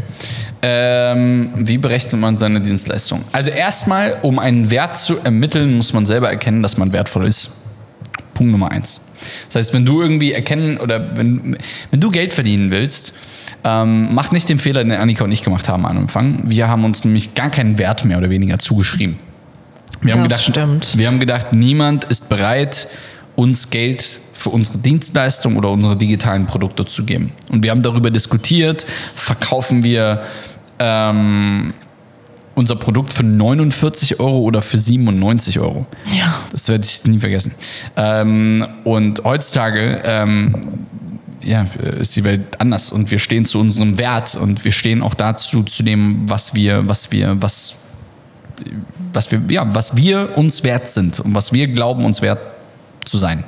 [0.61, 3.23] Ähm, wie berechnet man seine Dienstleistung?
[3.33, 7.51] Also erstmal, um einen Wert zu ermitteln, muss man selber erkennen, dass man wertvoll ist.
[8.35, 9.01] Punkt Nummer eins.
[9.47, 11.57] Das heißt, wenn du irgendwie erkennen oder wenn,
[11.91, 13.15] wenn du Geld verdienen willst,
[13.65, 16.43] ähm, mach nicht den Fehler, den Annika und ich gemacht haben am Anfang.
[16.47, 19.17] Wir haben uns nämlich gar keinen Wert mehr oder weniger zugeschrieben.
[20.03, 20.99] Wir haben Das gedacht, stimmt.
[20.99, 22.89] Wir haben gedacht, niemand ist bereit,
[23.37, 27.33] uns Geld für unsere Dienstleistung oder unsere digitalen Produkte zu geben.
[27.51, 30.25] Und wir haben darüber diskutiert, verkaufen wir
[30.79, 31.73] ähm,
[32.55, 35.87] unser Produkt für 49 Euro oder für 97 Euro.
[36.17, 36.41] Ja.
[36.53, 37.53] Das werde ich nie vergessen.
[37.97, 40.55] Ähm, und heutzutage ähm,
[41.43, 41.67] ja,
[41.99, 45.63] ist die Welt anders und wir stehen zu unserem Wert und wir stehen auch dazu
[45.63, 47.77] zu dem, was wir, was wir, was,
[49.13, 52.54] was wir, ja, was wir uns wert sind und was wir glauben, uns wert
[53.05, 53.45] zu sein.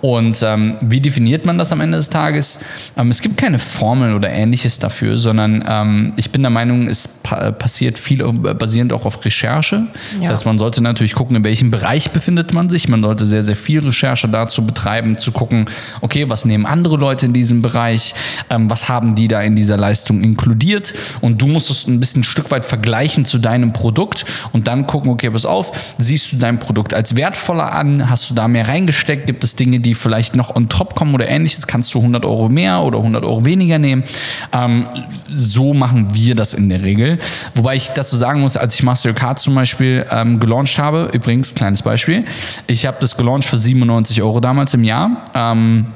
[0.00, 2.64] Und ähm, wie definiert man das am Ende des Tages?
[2.96, 7.06] Ähm, es gibt keine Formel oder ähnliches dafür, sondern ähm, ich bin der Meinung, es
[7.22, 9.86] pa passiert viel basierend auch auf Recherche.
[10.18, 10.32] Das Ja.
[10.32, 12.88] heißt, man sollte natürlich gucken, in welchem Bereich befindet man sich.
[12.88, 15.66] Man sollte sehr, sehr viel Recherche dazu betreiben, zu gucken,
[16.00, 18.14] okay, was nehmen andere Leute in diesem Bereich,
[18.50, 22.20] ähm, was haben die da in dieser Leistung inkludiert und du musst es ein bisschen
[22.20, 26.36] ein Stück weit vergleichen zu deinem Produkt und dann gucken, okay, pass auf, siehst du
[26.36, 30.36] dein Produkt als wertvoller an, hast du da mehr reingesteckt, gibt es Dinge, die vielleicht
[30.36, 33.78] noch on top kommen oder ähnliches, kannst du 100 Euro mehr oder 100 Euro weniger
[33.78, 34.04] nehmen.
[34.52, 34.86] Ähm,
[35.30, 37.18] so machen wir das in der Regel.
[37.54, 41.54] Wobei ich dazu sagen muss, als ich Master Card zum Beispiel ähm, gelauncht habe, übrigens,
[41.54, 42.24] kleines Beispiel,
[42.66, 45.24] ich habe das gelauncht für 97 Euro damals im Jahr.
[45.34, 45.86] Ähm,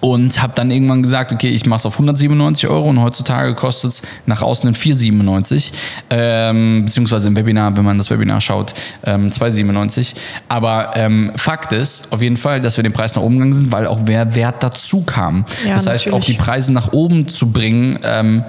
[0.00, 3.90] Und habe dann irgendwann gesagt, okay, ich mache es auf 197 Euro und heutzutage kostet
[3.90, 5.72] es nach außen 497,
[6.10, 8.74] ähm, beziehungsweise im Webinar, wenn man das Webinar schaut,
[9.04, 10.14] ähm, 297.
[10.48, 13.72] Aber ähm, Fakt ist auf jeden Fall, dass wir den Preis nach oben gegangen sind,
[13.72, 15.44] weil auch mehr Wert dazu kam.
[15.66, 16.36] Ja, das heißt, auch natürlich.
[16.38, 18.44] die Preise nach oben zu bringen, ähm,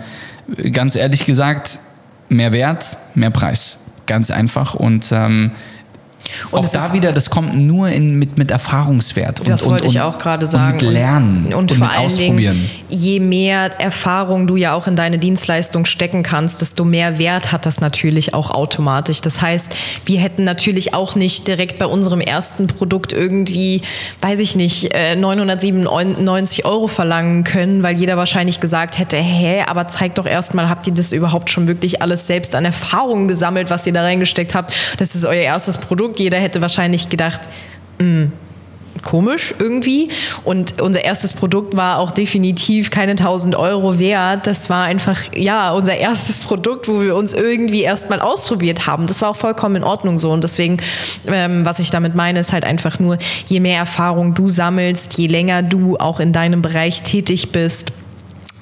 [0.71, 1.79] ganz ehrlich gesagt,
[2.29, 3.79] mehr Wert, mehr Preis.
[4.05, 5.51] Ganz einfach und ähm,
[6.51, 9.39] Und auch da ist- wieder, das kommt nur in, mit, mit Erfahrungswert.
[9.39, 10.73] Und, Das und, wollte ich und, auch gerade sagen.
[10.79, 12.55] Und mit Lernen und, und, vor mit allen Ausprobieren.
[12.55, 17.51] Dingen, je mehr Erfahrung du ja auch in deine Dienstleistung stecken kannst, desto mehr Wert
[17.51, 19.21] hat das natürlich auch automatisch.
[19.21, 19.73] Das heißt,
[20.05, 23.81] wir hätten natürlich auch nicht direkt bei unserem ersten Produkt irgendwie,
[24.21, 29.87] weiß ich nicht, äh, 997 Euro verlangen können, weil jeder wahrscheinlich gesagt hätte, hä, aber
[29.87, 33.85] zeigt doch erstmal, habt ihr das überhaupt schon wirklich alles selbst an Erfahrungen gesammelt, was
[33.87, 34.73] ihr da reingesteckt habt?
[34.97, 36.18] Das ist euer erstes Produkt.
[36.19, 37.41] Jeder hätte wahrscheinlich gedacht,
[39.03, 40.09] komisch irgendwie.
[40.43, 44.47] Und unser erstes Produkt war auch definitiv keine 1000 Euro wert.
[44.47, 49.07] Das war einfach, ja, unser erstes Produkt, wo wir uns irgendwie erstmal ausprobiert haben.
[49.07, 50.31] Das war auch vollkommen in Ordnung so.
[50.31, 50.77] Und deswegen,
[51.27, 53.17] ähm, was ich damit meine, ist halt einfach nur,
[53.47, 57.91] je mehr Erfahrung du sammelst, je länger du auch in deinem Bereich tätig bist,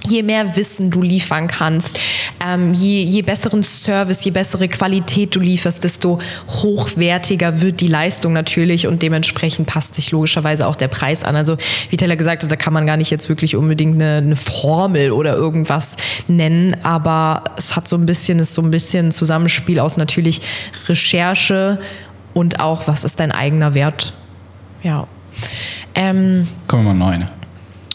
[0.05, 1.99] je mehr Wissen du liefern kannst,
[2.47, 8.33] ähm, je, je besseren Service, je bessere Qualität du lieferst, desto hochwertiger wird die Leistung
[8.33, 11.35] natürlich und dementsprechend passt sich logischerweise auch der Preis an.
[11.35, 11.57] Also
[11.89, 15.11] wie Teller gesagt hat, da kann man gar nicht jetzt wirklich unbedingt eine, eine Formel
[15.11, 19.79] oder irgendwas nennen, aber es hat so ein bisschen, ist so ein bisschen ein Zusammenspiel
[19.79, 20.41] aus natürlich
[20.87, 21.79] Recherche
[22.33, 24.13] und auch, was ist dein eigener Wert?
[24.83, 25.07] Ja.
[25.95, 27.25] Ähm, Kommen wir mal neun.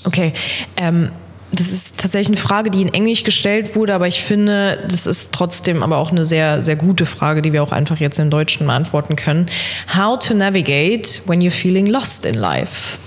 [0.04, 0.32] Okay.
[0.76, 1.10] Ähm,
[1.54, 5.32] das ist tatsächlich eine Frage, die in Englisch gestellt wurde, aber ich finde, das ist
[5.34, 8.66] trotzdem aber auch eine sehr, sehr gute Frage, die wir auch einfach jetzt im Deutschen
[8.66, 9.46] beantworten können.
[9.94, 12.98] How to navigate when you're feeling lost in life?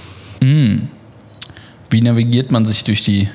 [1.89, 3.29] Wie navigiert man sich durch die,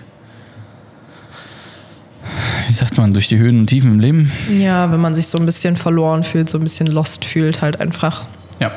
[2.68, 4.30] wie sagt man, durch die Höhen und Tiefen im Leben?
[4.56, 7.80] Ja, wenn man sich so ein bisschen verloren fühlt, so ein bisschen lost fühlt, halt
[7.80, 8.26] einfach.
[8.61, 8.70] Ja.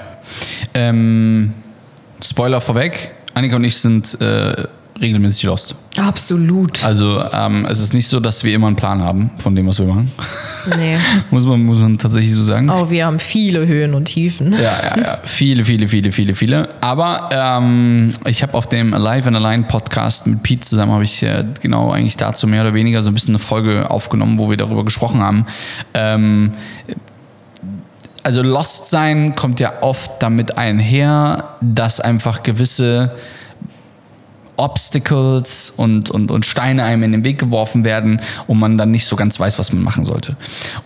[0.73, 1.53] Ähm,
[2.23, 4.67] Spoiler vorweg, Annika und ich sind äh,
[5.03, 5.75] regelmäßig lost.
[5.97, 6.83] Absolut.
[6.83, 9.77] Also ähm, es ist nicht so, dass wir immer einen Plan haben von dem, was
[9.77, 10.11] wir machen.
[10.75, 10.97] Nee.
[11.29, 12.69] muss, man, muss man tatsächlich so sagen.
[12.69, 14.53] Auch wir haben viele Höhen und Tiefen.
[14.53, 15.17] Ja, ja, ja.
[15.23, 16.69] Viele, viele, viele, viele, viele.
[16.81, 21.21] Aber ähm, ich habe auf dem Alive and Align Podcast mit Pete zusammen, habe ich
[21.21, 24.57] äh, genau eigentlich dazu mehr oder weniger so ein bisschen eine Folge aufgenommen, wo wir
[24.57, 25.45] darüber gesprochen haben.
[25.93, 26.53] Ähm,
[28.23, 33.11] also Lost sein kommt ja oft damit einher, dass einfach gewisse
[34.57, 39.05] Obstacles und, und, und Steine einem in den Weg geworfen werden und man dann nicht
[39.05, 40.37] so ganz weiß, was man machen sollte.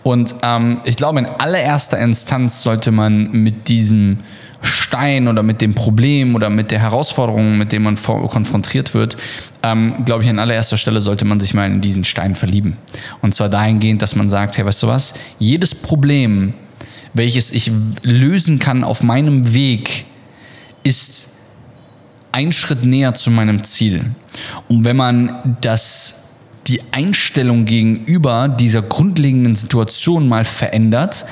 [0.02, 4.18] Und ähm, ich glaube, in allererster Instanz sollte man mit diesem
[4.60, 9.16] Stein oder mit dem Problem oder mit der Herausforderung, mit dem man konfrontiert wird,
[9.62, 12.76] ähm, glaube ich, an allererster Stelle sollte man sich mal in diesen Stein verlieben.
[13.22, 16.54] Und zwar dahingehend, dass man sagt, hey, weißt du was, jedes Problem,
[17.14, 17.70] welches ich
[18.02, 20.06] lösen kann auf meinem Weg,
[20.82, 21.37] ist
[22.32, 24.04] ein Schritt näher zu meinem Ziel.
[24.68, 26.28] Und wenn man das
[26.68, 31.24] die Einstellung gegenüber dieser grundlegenden Situation mal verändert,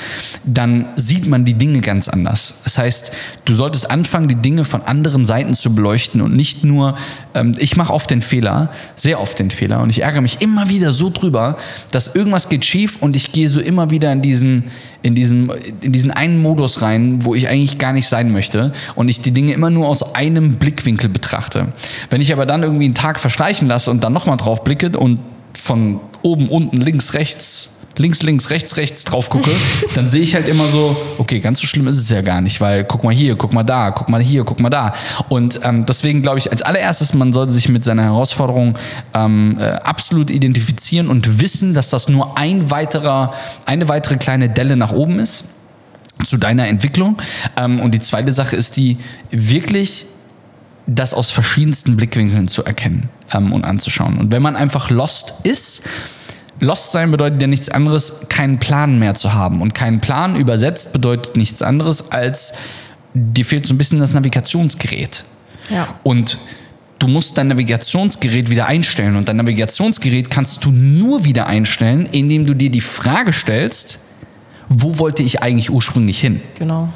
[0.44, 2.60] dann sieht man die Dinge ganz anders.
[2.64, 3.12] Das heißt,
[3.44, 6.96] du solltest anfangen, die Dinge von anderen Seiten zu beleuchten und nicht nur,
[7.34, 10.70] ähm, ich mache oft den Fehler, sehr oft den Fehler und ich ärgere mich immer
[10.70, 11.58] wieder so drüber,
[11.90, 14.64] dass irgendwas geht schief und ich gehe so immer wieder in diesen,
[15.06, 15.50] in diesen,
[15.82, 19.30] in diesen einen Modus rein, wo ich eigentlich gar nicht sein möchte und ich die
[19.30, 21.68] Dinge immer nur aus einem Blickwinkel betrachte.
[22.10, 25.20] Wenn ich aber dann irgendwie einen Tag verstreichen lasse und dann nochmal drauf blicke und
[25.56, 29.50] von oben, unten, links, rechts, links, links, rechts, rechts drauf gucke,
[29.94, 32.60] dann sehe ich halt immer so, okay, ganz so schlimm ist es ja gar nicht,
[32.60, 34.92] weil guck mal hier, guck mal da, guck mal hier, guck mal da.
[35.28, 38.78] Und ähm, deswegen glaube ich, als allererstes, man sollte sich mit seiner Herausforderung
[39.14, 43.32] ähm, äh, absolut identifizieren und wissen, dass das nur ein weiterer,
[43.64, 45.44] eine weitere kleine Delle nach oben ist
[46.24, 47.16] zu deiner Entwicklung.
[47.56, 48.98] Ähm, und die zweite Sache ist die,
[49.30, 50.06] wirklich
[50.86, 54.18] das aus verschiedensten Blickwinkeln zu erkennen ähm, und anzuschauen.
[54.18, 55.82] Und wenn man einfach lost ist,
[56.60, 59.62] lost sein bedeutet ja nichts anderes, keinen Plan mehr zu haben.
[59.62, 62.54] Und keinen Plan übersetzt bedeutet nichts anderes als,
[63.14, 65.24] dir fehlt so ein bisschen das Navigationsgerät.
[65.70, 65.88] Ja.
[66.02, 66.38] Und
[66.98, 69.16] du musst dein Navigationsgerät wieder einstellen.
[69.16, 74.00] Und dein Navigationsgerät kannst du nur wieder einstellen, indem du dir die Frage stellst,
[74.68, 76.40] wo wollte ich eigentlich ursprünglich hin?
[76.58, 76.88] Genau.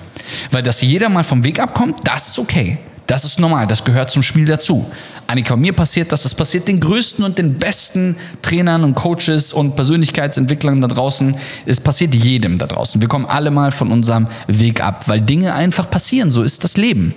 [0.50, 2.78] Weil dass jeder mal vom Weg abkommt, das ist okay.
[3.06, 4.90] Das ist normal, das gehört zum Spiel dazu.
[5.30, 9.76] Annika, mir passiert das, das passiert den größten und den besten Trainern und Coaches und
[9.76, 11.36] Persönlichkeitsentwicklern da draußen.
[11.66, 13.00] Es passiert jedem da draußen.
[13.00, 16.32] Wir kommen alle mal von unserem Weg ab, weil Dinge einfach passieren.
[16.32, 17.14] So ist das Leben.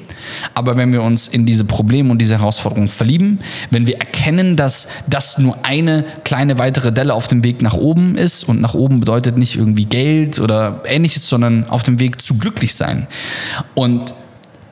[0.53, 3.39] Aber wenn wir uns in diese Probleme und diese Herausforderungen verlieben,
[3.71, 8.15] wenn wir erkennen, dass das nur eine kleine weitere Delle auf dem Weg nach oben
[8.15, 12.37] ist und nach oben bedeutet nicht irgendwie Geld oder ähnliches, sondern auf dem Weg zu
[12.37, 13.07] glücklich sein.
[13.73, 14.13] Und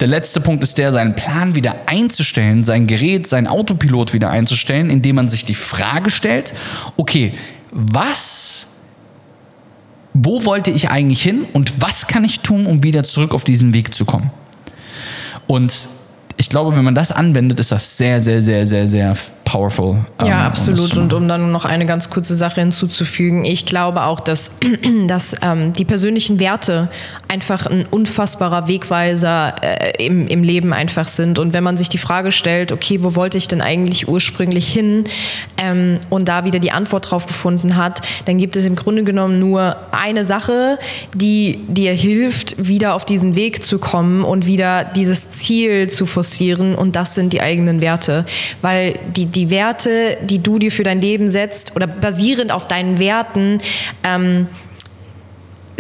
[0.01, 4.89] der letzte Punkt ist der, seinen Plan wieder einzustellen, sein Gerät, sein Autopilot wieder einzustellen,
[4.89, 6.55] indem man sich die Frage stellt,
[6.97, 7.33] okay,
[7.71, 8.67] was,
[10.13, 13.75] wo wollte ich eigentlich hin und was kann ich tun, um wieder zurück auf diesen
[13.75, 14.31] Weg zu kommen?
[15.45, 15.87] Und
[16.37, 19.15] ich glaube, wenn man das anwendet, ist das sehr, sehr, sehr, sehr, sehr
[19.51, 19.97] powerful.
[20.21, 20.95] Ja, ähm, absolut.
[20.95, 24.59] um Und um dann noch eine ganz kurze Sache hinzuzufügen, ich glaube auch, dass,
[25.07, 26.89] dass ähm, die persönlichen Werte
[27.27, 31.37] einfach ein unfassbarer Wegweiser äh, im, im Leben einfach sind.
[31.37, 35.03] Und wenn man sich die Frage stellt, okay, wo wollte ich denn eigentlich ursprünglich hin
[35.57, 39.39] ähm, und da wieder die Antwort drauf gefunden hat, dann gibt es im Grunde genommen
[39.39, 40.79] nur eine Sache,
[41.13, 46.73] die dir hilft, wieder auf diesen Weg zu kommen und wieder dieses Ziel zu forcieren.
[46.75, 48.25] Und das sind die eigenen Werte.
[48.61, 52.99] Weil die, die Werte, die du dir für dein Leben setzt oder basierend auf deinen
[52.99, 53.59] Werten,
[54.03, 54.47] ähm,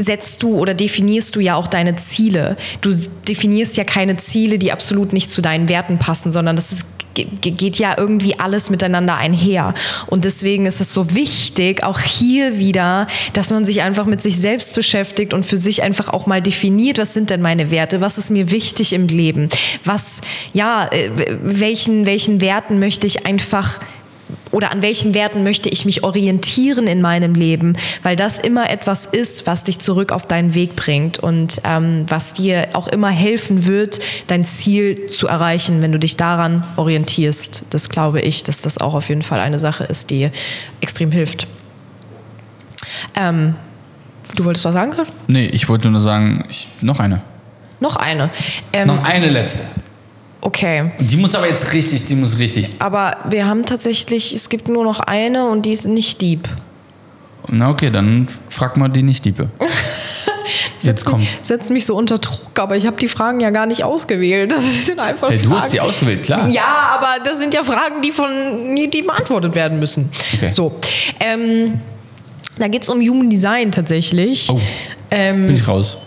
[0.03, 2.57] setzt du oder definierst du ja auch deine Ziele.
[2.81, 2.93] Du
[3.27, 7.77] definierst ja keine Ziele, die absolut nicht zu deinen Werten passen, sondern das ist geht
[7.77, 9.73] ja irgendwie alles miteinander einher.
[10.07, 14.37] Und deswegen ist es so wichtig, auch hier wieder, dass man sich einfach mit sich
[14.37, 18.17] selbst beschäftigt und für sich einfach auch mal definiert, was sind denn meine Werte, was
[18.17, 19.49] ist mir wichtig im Leben,
[19.83, 20.21] was,
[20.53, 21.09] ja, äh,
[21.43, 23.79] welchen, welchen Werten möchte ich einfach
[24.51, 29.05] oder an welchen Werten möchte ich mich orientieren in meinem Leben, weil das immer etwas
[29.05, 33.65] ist, was dich zurück auf deinen Weg bringt und ähm, was dir auch immer helfen
[33.65, 37.65] wird, dein Ziel zu erreichen, wenn du dich daran orientierst.
[37.69, 40.29] Das glaube ich, dass das auch auf jeden Fall eine Sache ist, die
[40.81, 41.47] extrem hilft.
[43.15, 43.55] Ähm,
[44.35, 44.93] du wolltest was sagen?
[45.27, 47.21] Nee, ich wollte nur sagen, ich, noch eine.
[47.79, 48.29] Noch eine.
[48.73, 49.81] Ähm, Noch eine letzte.
[50.41, 50.91] Okay.
[50.99, 52.73] Die muss aber jetzt richtig, die muss richtig.
[52.79, 56.49] Aber wir haben tatsächlich, es gibt nur noch eine und die ist nicht deep.
[57.47, 59.49] Na okay, dann frag mal die Nicht-Diepe.
[60.81, 61.27] Jetzt kommt.
[61.43, 64.51] Setzt mich so unter Druck, aber ich habe die Fragen ja gar nicht ausgewählt.
[64.55, 65.55] Das sind einfach Hey, du Fragen.
[65.61, 66.47] hast die ausgewählt, klar.
[66.49, 68.29] Ja, aber das sind ja Fragen, die von
[68.75, 70.09] die beantwortet werden müssen.
[70.35, 70.51] Okay.
[70.51, 70.75] So.
[71.19, 71.79] Ähm,
[72.57, 74.49] da geht es um Human Design tatsächlich.
[74.49, 74.59] Oh.
[75.11, 75.97] Ähm, Bin ich raus.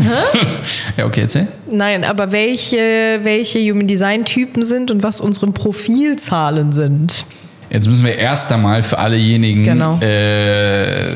[0.96, 1.48] ja, okay, erzähl.
[1.70, 7.24] nein, aber welche, welche Human Design Typen sind und was unsere Profilzahlen sind.
[7.70, 9.98] Jetzt müssen wir erst einmal für allejenigen Genau.
[10.00, 11.12] äh,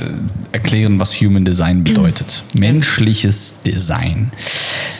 [0.52, 2.44] erklären, was Human Design bedeutet.
[2.58, 4.30] Menschliches Design.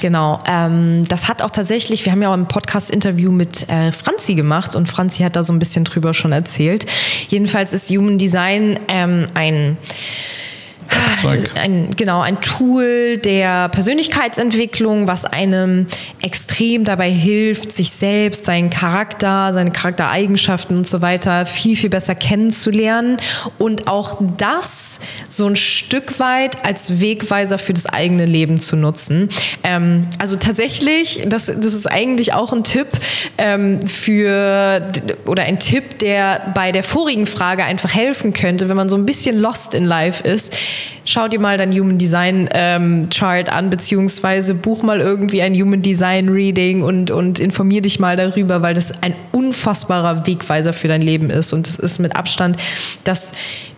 [0.01, 4.35] Genau, ähm, das hat auch tatsächlich, wir haben ja auch ein Podcast-Interview mit äh, Franzi
[4.35, 6.87] gemacht und Franzi hat da so ein bisschen drüber schon erzählt.
[7.29, 9.77] Jedenfalls ist Human Design ähm, ein
[10.95, 11.51] Werkzeug.
[11.57, 15.87] ein, genau, ein Tool der Persönlichkeitsentwicklung, was einem
[16.23, 22.15] extrem dabei hilft, sich selbst, seinen Charakter, seine Charaktereigenschaften und so weiter viel, viel besser
[22.15, 23.19] kennenzulernen
[23.59, 29.29] und auch das so ein Stück weit als Wegweiser für das eigene Leben zu nutzen.
[29.63, 32.89] Ähm, also tatsächlich, das, das ist eigentlich auch ein Tipp
[33.39, 34.93] ähm, für,
[35.27, 39.07] oder ein Tipp, der bei der vorigen Frage einfach helfen könnte, wenn man so ein
[39.07, 40.55] bisschen lost in life ist.
[41.05, 45.83] Schau dir mal dein Human Design ähm, Chart an, beziehungsweise buch mal irgendwie ein Human
[45.83, 51.03] Design Reading und, und informier dich mal darüber, weil das ein unfassbarer Wegweiser für dein
[51.03, 51.53] Leben ist.
[51.53, 52.57] Und das ist mit Abstand
[53.05, 53.33] das,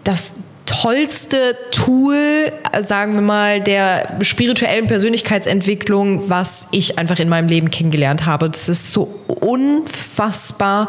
[0.04, 0.34] das
[0.66, 8.26] tollste Tool, sagen wir mal, der spirituellen Persönlichkeitsentwicklung, was ich einfach in meinem Leben kennengelernt
[8.26, 8.50] habe.
[8.50, 10.88] Das ist so unfassbar.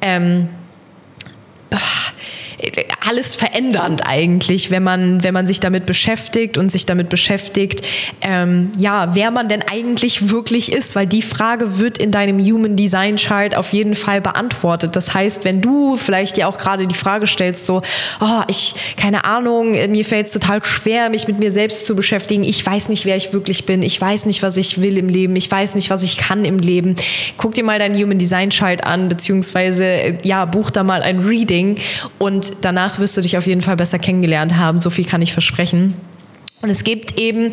[0.00, 0.48] Ähm,
[3.06, 7.86] alles verändernd eigentlich, wenn man, wenn man sich damit beschäftigt und sich damit beschäftigt,
[8.20, 12.76] ähm, ja, wer man denn eigentlich wirklich ist, weil die Frage wird in deinem Human
[12.76, 14.94] Design Chart auf jeden Fall beantwortet.
[14.96, 17.82] Das heißt, wenn du vielleicht dir auch gerade die Frage stellst, so,
[18.20, 22.44] oh, ich, keine Ahnung, mir fällt es total schwer, mich mit mir selbst zu beschäftigen,
[22.44, 25.34] ich weiß nicht, wer ich wirklich bin, ich weiß nicht, was ich will im Leben,
[25.36, 26.94] ich weiß nicht, was ich kann im Leben.
[27.36, 31.20] Guck dir mal dein Human Design Chart an, beziehungsweise, äh, ja, buch da mal ein
[31.20, 31.76] Reading
[32.18, 34.78] und danach wirst du dich auf jeden Fall besser kennengelernt haben.
[34.78, 35.94] So viel kann ich versprechen.
[36.62, 37.50] Und es gibt eben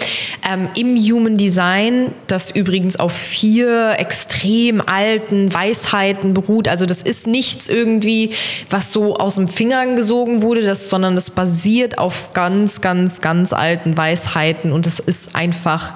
[0.48, 6.68] ähm, im Human Design, das übrigens auf vier extrem alten Weisheiten beruht.
[6.68, 8.30] Also das ist nichts irgendwie,
[8.70, 13.52] was so aus dem Fingern gesogen wurde, das, sondern das basiert auf ganz, ganz, ganz
[13.52, 15.96] alten Weisheiten und das ist einfach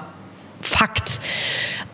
[0.60, 1.20] Fakt.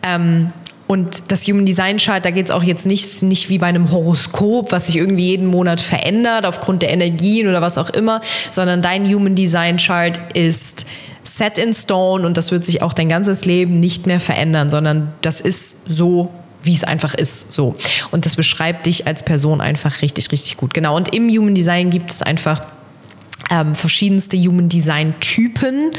[0.01, 0.51] Ähm,
[0.91, 3.91] Und das Human Design Chart, da geht es auch jetzt nicht, nicht wie bei einem
[3.91, 8.19] Horoskop, was sich irgendwie jeden Monat verändert aufgrund der Energien oder was auch immer,
[8.51, 10.85] sondern dein Human Design Chart ist
[11.23, 15.13] set in stone und das wird sich auch dein ganzes Leben nicht mehr verändern, sondern
[15.21, 16.29] das ist so,
[16.61, 17.53] wie es einfach ist.
[17.53, 17.77] So.
[18.11, 20.73] Und das beschreibt dich als Person einfach richtig, richtig gut.
[20.73, 20.97] Genau.
[20.97, 22.63] Und im Human Design gibt es einfach
[23.49, 25.91] ähm, verschiedenste Human Design Typen.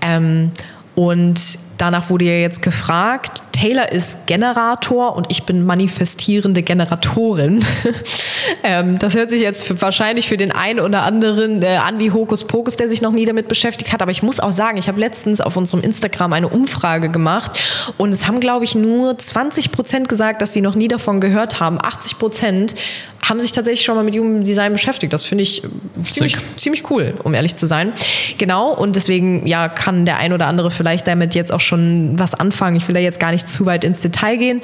[0.00, 0.50] Ähm,
[0.96, 7.64] und danach wurde ja jetzt gefragt, Taylor ist Generator und ich bin manifestierende Generatorin.
[8.64, 12.10] ähm, das hört sich jetzt für, wahrscheinlich für den einen oder anderen äh, an wie
[12.10, 14.02] Hokuspokus, der sich noch nie damit beschäftigt hat.
[14.02, 18.12] Aber ich muss auch sagen, ich habe letztens auf unserem Instagram eine Umfrage gemacht und
[18.12, 21.78] es haben, glaube ich, nur 20 Prozent gesagt, dass sie noch nie davon gehört haben.
[21.80, 22.74] 80 Prozent
[23.22, 25.12] haben sich tatsächlich schon mal mit Human Design beschäftigt.
[25.12, 25.62] Das finde ich
[26.10, 27.92] ziemlich, ziemlich cool, um ehrlich zu sein.
[28.36, 32.34] Genau, und deswegen ja, kann der ein oder andere vielleicht damit jetzt auch schon was
[32.34, 32.76] anfangen.
[32.76, 34.60] Ich will da jetzt gar nicht zu weit ins Detail gehen.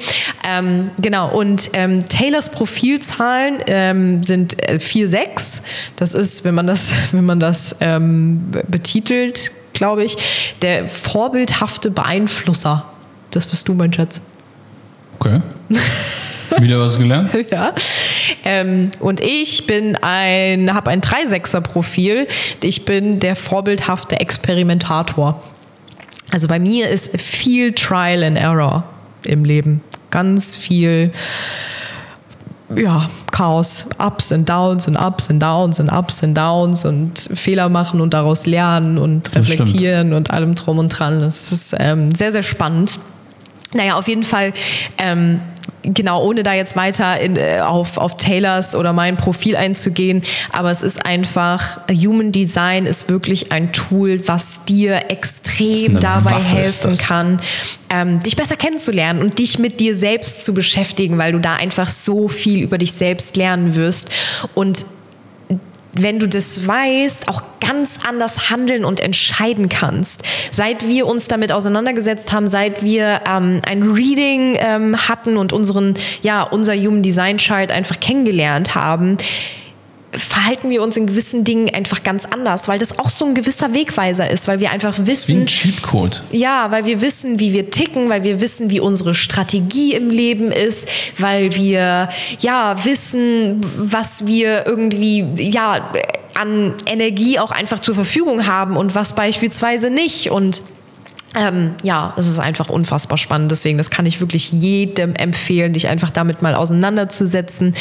[0.47, 5.15] Ähm, genau, und ähm, Taylors Profilzahlen ähm, sind 4,6.
[5.15, 5.61] Äh,
[5.95, 12.85] das ist, wenn man das, wenn man das ähm, betitelt, glaube ich, der vorbildhafte Beeinflusser.
[13.31, 14.21] Das bist du, mein Schatz.
[15.19, 15.41] Okay.
[16.59, 17.31] Wieder was gelernt?
[17.51, 17.73] ja.
[18.43, 22.27] Ähm, und ich bin ein, habe ein 3-6er-Profil.
[22.61, 25.41] Ich bin der vorbildhafte Experimentator.
[26.31, 28.83] Also bei mir ist viel Trial and Error
[29.25, 29.81] im Leben.
[30.11, 31.11] Ganz viel
[32.75, 37.69] ja, Chaos, Ups and Downs und Ups and Downs und Ups and Downs und Fehler
[37.69, 41.21] machen und daraus lernen und reflektieren und allem drum und dran.
[41.21, 42.99] Das ist ähm, sehr, sehr spannend.
[43.73, 44.53] Naja, auf jeden Fall
[44.97, 45.41] ähm,
[45.83, 50.71] genau, ohne da jetzt weiter in, äh, auf, auf Taylors oder mein Profil einzugehen, aber
[50.71, 56.97] es ist einfach, Human Design ist wirklich ein Tool, was dir extrem dabei Waffe helfen
[56.97, 57.39] kann,
[57.89, 61.89] ähm, dich besser kennenzulernen und dich mit dir selbst zu beschäftigen, weil du da einfach
[61.89, 64.09] so viel über dich selbst lernen wirst.
[64.55, 64.85] Und
[65.93, 70.23] wenn du das weißt, auch ganz anders handeln und entscheiden kannst.
[70.51, 75.95] Seit wir uns damit auseinandergesetzt haben, seit wir ähm, ein Reading ähm, hatten und unseren,
[76.21, 79.17] ja, unser Human Design Chart einfach kennengelernt haben,
[80.11, 83.73] verhalten wir uns in gewissen Dingen einfach ganz anders, weil das auch so ein gewisser
[83.73, 85.27] Wegweiser ist, weil wir einfach wissen.
[85.27, 86.23] Wie ein Cheatcode.
[86.31, 90.51] Ja, weil wir wissen, wie wir ticken, weil wir wissen, wie unsere Strategie im Leben
[90.51, 90.87] ist,
[91.19, 95.91] weil wir ja wissen, was wir irgendwie ja
[96.33, 100.63] an Energie auch einfach zur Verfügung haben und was beispielsweise nicht und
[101.35, 103.51] ähm, ja, es ist einfach unfassbar spannend.
[103.51, 107.75] Deswegen, das kann ich wirklich jedem empfehlen, dich einfach damit mal auseinanderzusetzen.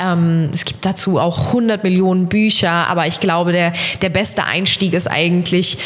[0.00, 3.72] Ähm, es gibt dazu auch 100 Millionen Bücher, aber ich glaube, der,
[4.02, 5.78] der beste Einstieg ist eigentlich,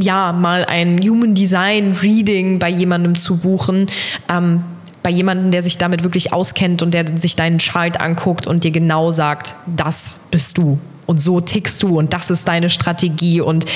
[0.00, 3.86] ja, mal ein Human Design Reading bei jemandem zu buchen.
[4.28, 4.64] Ähm,
[5.02, 8.70] bei jemandem, der sich damit wirklich auskennt und der sich deinen Chart anguckt und dir
[8.70, 13.66] genau sagt, das bist du und so tickst du und das ist deine Strategie und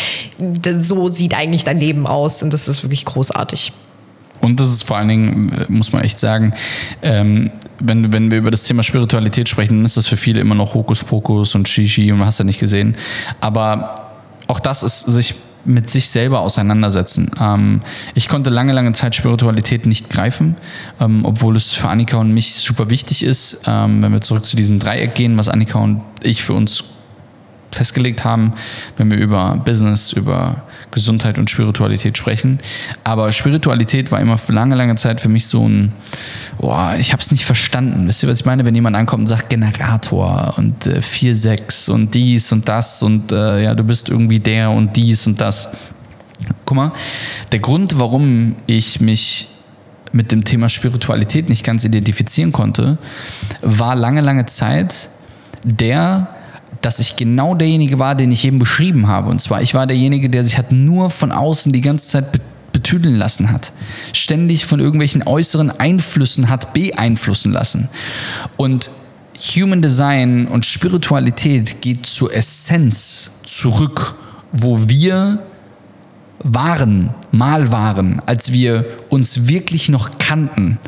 [0.81, 3.73] so sieht eigentlich dein Leben aus und das ist wirklich großartig.
[4.41, 6.55] Und das ist vor allen Dingen, äh, muss man echt sagen,
[7.03, 7.51] ähm,
[7.81, 10.75] wenn, wenn wir über das Thema Spiritualität sprechen, dann ist das für viele immer noch
[10.75, 12.97] Hokuspokus und Shishi und hast ja nicht gesehen.
[13.41, 14.13] Aber
[14.47, 17.31] auch das ist sich mit sich selber auseinandersetzen.
[17.41, 17.81] Ähm,
[18.15, 20.57] ich konnte lange, lange Zeit Spiritualität nicht greifen,
[21.01, 23.63] ähm, obwohl es für Annika und mich super wichtig ist.
[23.67, 26.85] Ähm, wenn wir zurück zu diesem Dreieck gehen, was Annika und ich für uns
[27.71, 28.53] festgelegt haben,
[28.97, 32.59] wenn wir über Business, über Gesundheit und Spiritualität sprechen.
[33.05, 35.93] Aber Spiritualität war immer für lange, lange Zeit für mich so ein,
[36.59, 38.09] boah, ich habe es nicht verstanden.
[38.09, 38.65] Wisst ihr, was ich meine?
[38.65, 43.65] Wenn jemand ankommt und sagt Generator und äh, 4-6 und dies und das und äh,
[43.65, 45.73] ja, du bist irgendwie der und dies und das.
[46.65, 46.93] Guck mal,
[47.53, 49.49] der Grund, warum ich mich
[50.13, 52.99] mit dem Thema Spiritualität nicht ganz identifizieren konnte,
[53.61, 55.09] war lange, lange Zeit
[55.65, 56.29] der,
[56.81, 59.31] dass ich genau derjenige war, den ich eben beschrieben habe.
[59.31, 62.27] Und zwar, ich war derjenige, der sich hat nur von außen die ganze Zeit
[62.73, 63.73] betüdeln lassen hat.
[64.13, 67.89] Ständig von irgendwelchen äußeren Einflüssen hat beeinflussen lassen.
[68.57, 68.91] Und
[69.57, 74.17] Human Design und Spiritualität geht zur Essenz zurück,
[74.53, 75.43] wo wir
[76.41, 80.79] waren, mal waren, als wir uns wirklich noch kannten.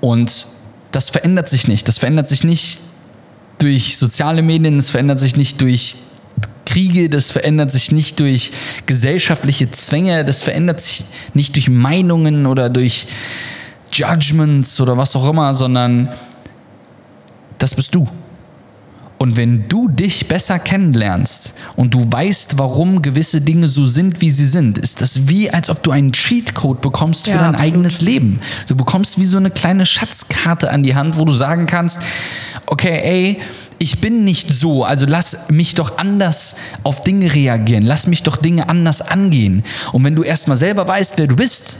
[0.00, 0.46] Und
[0.92, 1.88] das verändert sich nicht.
[1.88, 2.80] Das verändert sich nicht
[3.60, 5.96] durch soziale Medien, es verändert sich nicht durch
[6.66, 8.52] Kriege, das verändert sich nicht durch
[8.86, 11.04] gesellschaftliche Zwänge, das verändert sich
[11.34, 13.06] nicht durch Meinungen oder durch
[13.92, 16.10] Judgments oder was auch immer, sondern
[17.58, 18.08] das bist du.
[19.22, 24.30] Und wenn du dich besser kennenlernst und du weißt, warum gewisse Dinge so sind, wie
[24.30, 27.74] sie sind, ist das wie, als ob du einen Cheatcode bekommst für Ja, dein absolut.
[27.74, 28.40] eigenes Leben.
[28.66, 31.98] Du bekommst wie so eine kleine Schatzkarte an die Hand, wo du sagen kannst,
[32.64, 33.40] okay, ey,
[33.78, 38.38] ich bin nicht so, also lass mich doch anders auf Dinge reagieren, lass mich doch
[38.38, 39.64] Dinge anders angehen.
[39.92, 41.76] Und wenn du erstmal selber weißt, wer du bist,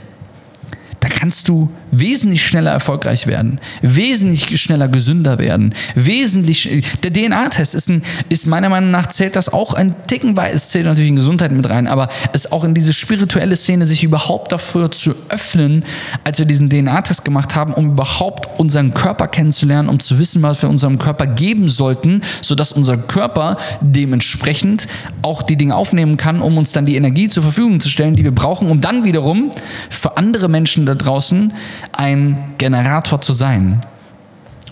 [1.01, 6.69] dann kannst du wesentlich schneller erfolgreich werden, wesentlich schneller gesünder werden, wesentlich.
[7.03, 10.55] Der DNA-Test ist, ein, ist meiner Meinung nach zählt das auch ein Ticken weit.
[10.55, 14.05] Es zählt natürlich in Gesundheit mit rein, aber es auch in diese spirituelle Szene sich
[14.05, 15.85] überhaupt dafür zu öffnen,
[16.25, 20.63] als wir diesen DNA-Test gemacht haben, um überhaupt unseren Körper kennenzulernen, um zu wissen, was
[20.63, 24.87] wir unserem Körper geben sollten, sodass unser Körper dementsprechend
[25.23, 28.25] auch die Dinge aufnehmen kann, um uns dann die Energie zur Verfügung zu stellen, die
[28.25, 29.51] wir brauchen, um dann wiederum
[29.89, 31.53] für andere Menschen da draußen
[31.93, 33.81] ein Generator zu sein.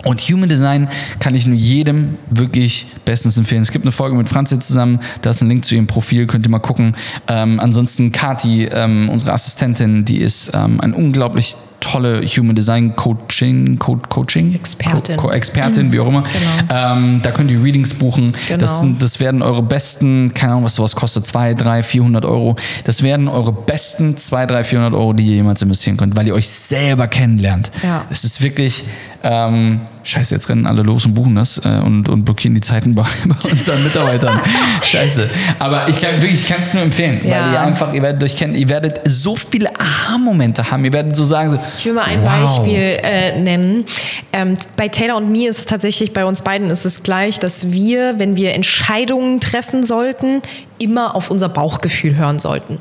[0.04, 0.88] Und Human Design
[1.18, 3.62] kann ich nur jedem wirklich bestens empfehlen.
[3.62, 6.46] Es gibt eine Folge mit Franzi zusammen, da ist ein Link zu ihrem Profil, könnt
[6.46, 6.94] ihr mal gucken.
[7.26, 11.56] Ähm, ansonsten Kati, ähm, unsere Assistentin, die ist ähm, ein unglaublich
[11.90, 14.54] tolle Human Design Coaching, Co Coaching?
[14.54, 15.16] Expertin.
[15.16, 16.24] Co Expertin, wie auch immer.
[16.70, 18.32] Ähm, da könnt ihr Readings buchen.
[18.46, 18.60] Genau.
[18.60, 22.56] Das, sind, das werden eure besten, keine Ahnung, was sowas kostet, 2, 3, 400 Euro.
[22.84, 26.34] Das werden eure besten 2, 3, 400 Euro, die ihr jemals investieren könnt, weil ihr
[26.34, 27.70] euch selber kennenlernt.
[27.82, 28.04] Ja.
[28.10, 28.84] Es ist wirklich,
[29.22, 32.94] ähm, scheiße, jetzt rennen alle los und buchen das äh, und, und blockieren die Zeiten
[32.94, 34.40] bei, bei unseren Mitarbeitern.
[34.82, 35.28] scheiße.
[35.58, 37.52] Aber ich kann wirklich, ich kann es nur empfehlen, weil Ja.
[37.52, 40.84] ihr einfach, ihr werdet euch kennen, ihr werdet so viele Aha-Momente haben.
[40.84, 42.28] Ihr werdet so sagen, so, Ich will mal ein wow.
[42.28, 43.84] Beispiel äh, nennen.
[44.32, 47.72] Ähm, bei Taylor und mir ist es tatsächlich, bei uns beiden ist es gleich, dass
[47.72, 50.42] wir, wenn wir Entscheidungen treffen sollten,
[50.78, 52.80] immer auf unser Bauchgefühl hören sollten.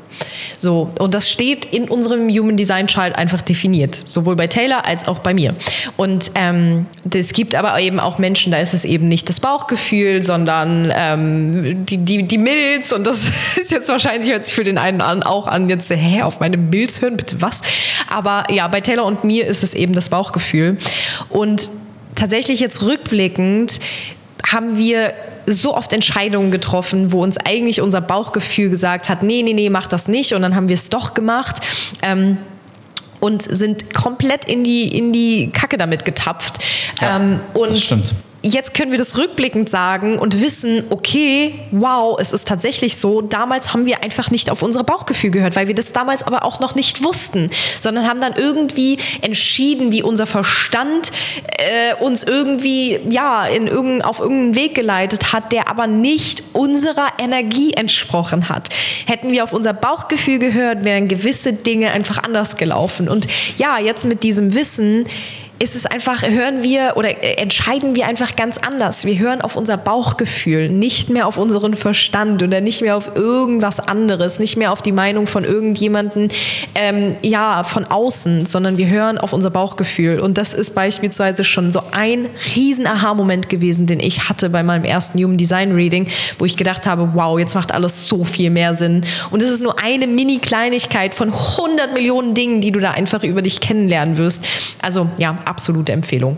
[0.56, 5.08] So, und das steht in unserem Human Design Chart einfach definiert, sowohl bei Taylor als
[5.08, 5.56] auch bei mir.
[5.96, 6.86] Und ähm,
[7.18, 11.84] es gibt aber eben auch Menschen, da ist es eben nicht das Bauchgefühl, sondern ähm,
[11.84, 12.92] die, die, die Milz.
[12.92, 16.22] Und das ist jetzt wahrscheinlich, hört sich für den einen an, auch an, jetzt, hä,
[16.22, 17.62] auf meine Milz hören, bitte was?
[18.08, 20.78] Aber ja, bei Taylor und mir ist es eben das Bauchgefühl.
[21.28, 21.68] Und
[22.14, 23.80] tatsächlich jetzt rückblickend
[24.46, 25.12] haben wir
[25.46, 29.86] so oft Entscheidungen getroffen, wo uns eigentlich unser Bauchgefühl gesagt hat, nee, nee, nee, mach
[29.86, 30.34] das nicht.
[30.34, 31.60] Und dann haben wir es doch gemacht.
[32.02, 32.38] Ähm,
[33.20, 36.58] und sind komplett in die, in die Kacke damit getapft.
[37.00, 38.14] Ja, ähm, und das stimmt.
[38.42, 43.20] jetzt können wir das rückblickend sagen und wissen, okay, wow, es ist tatsächlich so.
[43.20, 46.60] Damals haben wir einfach nicht auf unser Bauchgefühl gehört, weil wir das damals aber auch
[46.60, 51.10] noch nicht wussten, sondern haben dann irgendwie entschieden, wie unser Verstand
[51.58, 57.08] äh, uns irgendwie ja in irgendein, auf irgendeinen Weg geleitet hat, der aber nicht unserer
[57.18, 58.68] Energie entsprochen hat.
[59.06, 63.08] Hätten wir auf unser Bauchgefühl gehört, wären gewisse Dinge einfach anders gelaufen.
[63.08, 63.26] Und
[63.56, 65.06] ja, jetzt mit diesem Wissen
[65.60, 69.04] ist es einfach, hören wir oder entscheiden wir einfach ganz anders.
[69.04, 73.80] Wir hören auf unser Bauchgefühl, nicht mehr auf unseren Verstand oder nicht mehr auf irgendwas
[73.80, 76.28] anderes, nicht mehr auf die Meinung von irgendjemanden,
[76.76, 80.20] ähm, ja, von außen, sondern wir hören auf unser Bauchgefühl.
[80.20, 84.84] Und das ist beispielsweise schon so ein riesen Aha-Moment gewesen, den ich hatte bei meinem
[84.84, 86.06] ersten Human Design Reading,
[86.38, 89.04] wo ich gedacht habe, wow, jetzt macht alles so viel mehr Sinn.
[89.30, 93.42] Und es ist nur eine Mini-Kleinigkeit von 100 Millionen Dingen, die du da einfach über
[93.42, 94.44] dich kennenlernen wirst.
[94.80, 96.36] Also ja, absolute Empfehlung.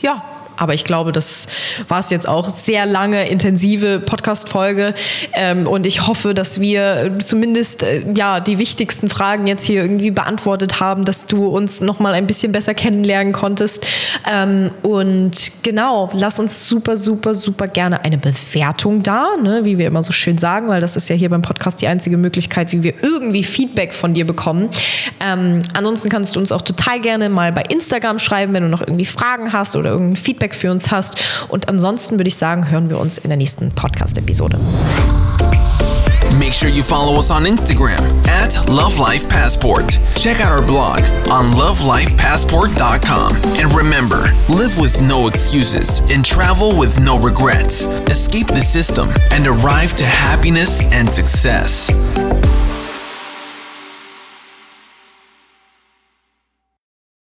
[0.00, 0.24] Ja,
[0.62, 1.48] aber ich glaube, das
[1.88, 2.48] war es jetzt auch.
[2.48, 4.94] Sehr lange, intensive Podcast-Folge.
[5.32, 10.12] Ähm, und ich hoffe, dass wir zumindest äh, ja, die wichtigsten Fragen jetzt hier irgendwie
[10.12, 13.84] beantwortet haben, dass du uns nochmal ein bisschen besser kennenlernen konntest.
[14.32, 19.88] Ähm, und genau, lass uns super, super, super gerne eine Bewertung da, ne, wie wir
[19.88, 22.84] immer so schön sagen, weil das ist ja hier beim Podcast die einzige Möglichkeit, wie
[22.84, 24.68] wir irgendwie Feedback von dir bekommen.
[25.18, 28.82] Ähm, ansonsten kannst du uns auch total gerne mal bei Instagram schreiben, wenn du noch
[28.82, 30.16] irgendwie Fragen hast oder irgendein
[30.52, 31.16] Feedback für uns hast.
[31.48, 34.58] Und ansonsten würde ich sagen, hören wir uns in der nächsten Podcast-Episode.
[36.38, 39.98] Make sure you follow us on Instagram at Love Life Passport.
[40.16, 41.00] Check out our blog
[41.30, 43.36] on lovelifepassport.com.
[43.58, 47.84] And remember, live with no excuses and travel with no regrets.
[48.08, 51.90] Escape the system and arrive to happiness and success.